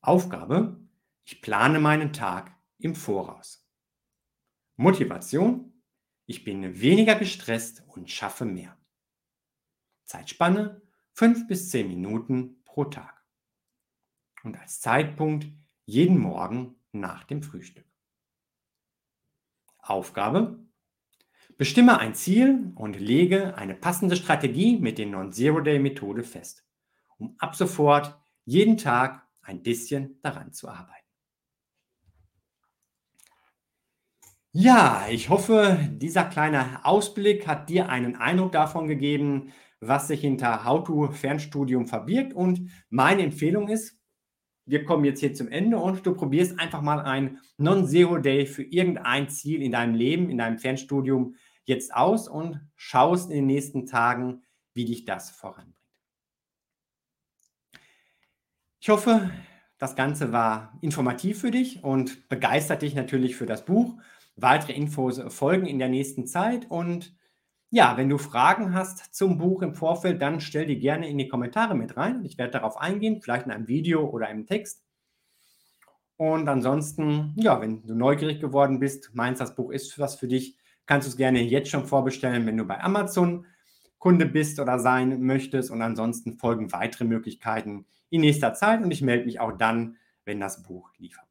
Aufgabe, 0.00 0.87
ich 1.30 1.42
plane 1.42 1.78
meinen 1.78 2.14
Tag 2.14 2.56
im 2.78 2.94
Voraus. 2.94 3.68
Motivation, 4.76 5.74
Ich 6.24 6.42
bin 6.42 6.80
weniger 6.80 7.16
gestresst 7.16 7.84
und 7.86 8.10
schaffe 8.10 8.46
mehr. 8.46 8.78
Zeitspanne 10.04 10.80
5 11.12 11.46
bis 11.46 11.68
10 11.68 11.86
Minuten 11.88 12.62
pro 12.64 12.84
Tag. 12.84 13.22
Und 14.42 14.58
als 14.58 14.80
Zeitpunkt 14.80 15.46
jeden 15.84 16.18
Morgen 16.18 16.76
nach 16.92 17.24
dem 17.24 17.42
Frühstück. 17.42 17.86
Aufgabe. 19.80 20.66
Bestimme 21.58 21.98
ein 21.98 22.14
Ziel 22.14 22.72
und 22.74 22.98
lege 22.98 23.54
eine 23.56 23.74
passende 23.74 24.16
Strategie 24.16 24.78
mit 24.78 24.96
der 24.96 25.06
Non-Zero-Day-Methode 25.06 26.24
fest, 26.24 26.66
um 27.18 27.36
ab 27.38 27.54
sofort 27.54 28.18
jeden 28.46 28.78
Tag 28.78 29.28
ein 29.42 29.62
bisschen 29.62 30.20
daran 30.22 30.54
zu 30.54 30.68
arbeiten. 30.68 30.97
Ja, 34.60 35.06
ich 35.08 35.28
hoffe, 35.28 35.78
dieser 35.88 36.24
kleine 36.24 36.84
Ausblick 36.84 37.46
hat 37.46 37.68
dir 37.68 37.90
einen 37.90 38.16
Eindruck 38.16 38.50
davon 38.50 38.88
gegeben, 38.88 39.52
was 39.78 40.08
sich 40.08 40.22
hinter 40.22 40.64
How-to-Fernstudium 40.64 41.86
verbirgt. 41.86 42.34
Und 42.34 42.68
meine 42.90 43.22
Empfehlung 43.22 43.68
ist, 43.68 44.00
wir 44.66 44.84
kommen 44.84 45.04
jetzt 45.04 45.20
hier 45.20 45.32
zum 45.32 45.46
Ende 45.46 45.78
und 45.78 46.04
du 46.04 46.12
probierst 46.12 46.58
einfach 46.58 46.82
mal 46.82 46.98
ein 47.02 47.38
Non-Zero-Day 47.58 48.46
für 48.46 48.64
irgendein 48.64 49.28
Ziel 49.28 49.62
in 49.62 49.70
deinem 49.70 49.94
Leben, 49.94 50.28
in 50.28 50.38
deinem 50.38 50.58
Fernstudium 50.58 51.36
jetzt 51.64 51.94
aus 51.94 52.26
und 52.26 52.60
schaust 52.74 53.30
in 53.30 53.36
den 53.36 53.46
nächsten 53.46 53.86
Tagen, 53.86 54.42
wie 54.74 54.86
dich 54.86 55.04
das 55.04 55.30
voranbringt. 55.30 55.76
Ich 58.80 58.88
hoffe, 58.88 59.30
das 59.78 59.94
Ganze 59.94 60.32
war 60.32 60.76
informativ 60.80 61.42
für 61.42 61.52
dich 61.52 61.84
und 61.84 62.28
begeistert 62.28 62.82
dich 62.82 62.96
natürlich 62.96 63.36
für 63.36 63.46
das 63.46 63.64
Buch. 63.64 63.94
Weitere 64.40 64.72
Infos 64.72 65.20
folgen 65.28 65.66
in 65.66 65.78
der 65.78 65.88
nächsten 65.88 66.26
Zeit. 66.26 66.70
Und 66.70 67.16
ja, 67.70 67.96
wenn 67.96 68.08
du 68.08 68.18
Fragen 68.18 68.72
hast 68.72 69.14
zum 69.14 69.36
Buch 69.36 69.62
im 69.62 69.74
Vorfeld, 69.74 70.22
dann 70.22 70.40
stell 70.40 70.66
die 70.66 70.78
gerne 70.78 71.08
in 71.08 71.18
die 71.18 71.28
Kommentare 71.28 71.74
mit 71.74 71.96
rein. 71.96 72.24
Ich 72.24 72.38
werde 72.38 72.52
darauf 72.52 72.78
eingehen, 72.78 73.20
vielleicht 73.20 73.46
in 73.46 73.52
einem 73.52 73.68
Video 73.68 74.08
oder 74.08 74.28
einem 74.28 74.46
Text. 74.46 74.82
Und 76.16 76.48
ansonsten, 76.48 77.34
ja, 77.36 77.60
wenn 77.60 77.82
du 77.82 77.94
neugierig 77.94 78.40
geworden 78.40 78.80
bist, 78.80 79.10
meinst, 79.14 79.40
das 79.40 79.54
Buch 79.54 79.70
ist 79.70 79.98
was 79.98 80.16
für 80.16 80.28
dich, 80.28 80.56
kannst 80.86 81.06
du 81.06 81.10
es 81.10 81.16
gerne 81.16 81.42
jetzt 81.42 81.70
schon 81.70 81.86
vorbestellen, 81.86 82.46
wenn 82.46 82.56
du 82.56 82.64
bei 82.64 82.80
Amazon 82.80 83.46
Kunde 83.98 84.26
bist 84.26 84.60
oder 84.60 84.78
sein 84.78 85.20
möchtest. 85.22 85.70
Und 85.70 85.82
ansonsten 85.82 86.34
folgen 86.34 86.72
weitere 86.72 87.04
Möglichkeiten 87.04 87.86
in 88.10 88.22
nächster 88.22 88.54
Zeit. 88.54 88.82
Und 88.82 88.90
ich 88.90 89.02
melde 89.02 89.26
mich 89.26 89.40
auch 89.40 89.52
dann, 89.52 89.96
wenn 90.24 90.40
das 90.40 90.62
Buch 90.62 90.90
lieferbar 90.98 91.24
ist. 91.24 91.27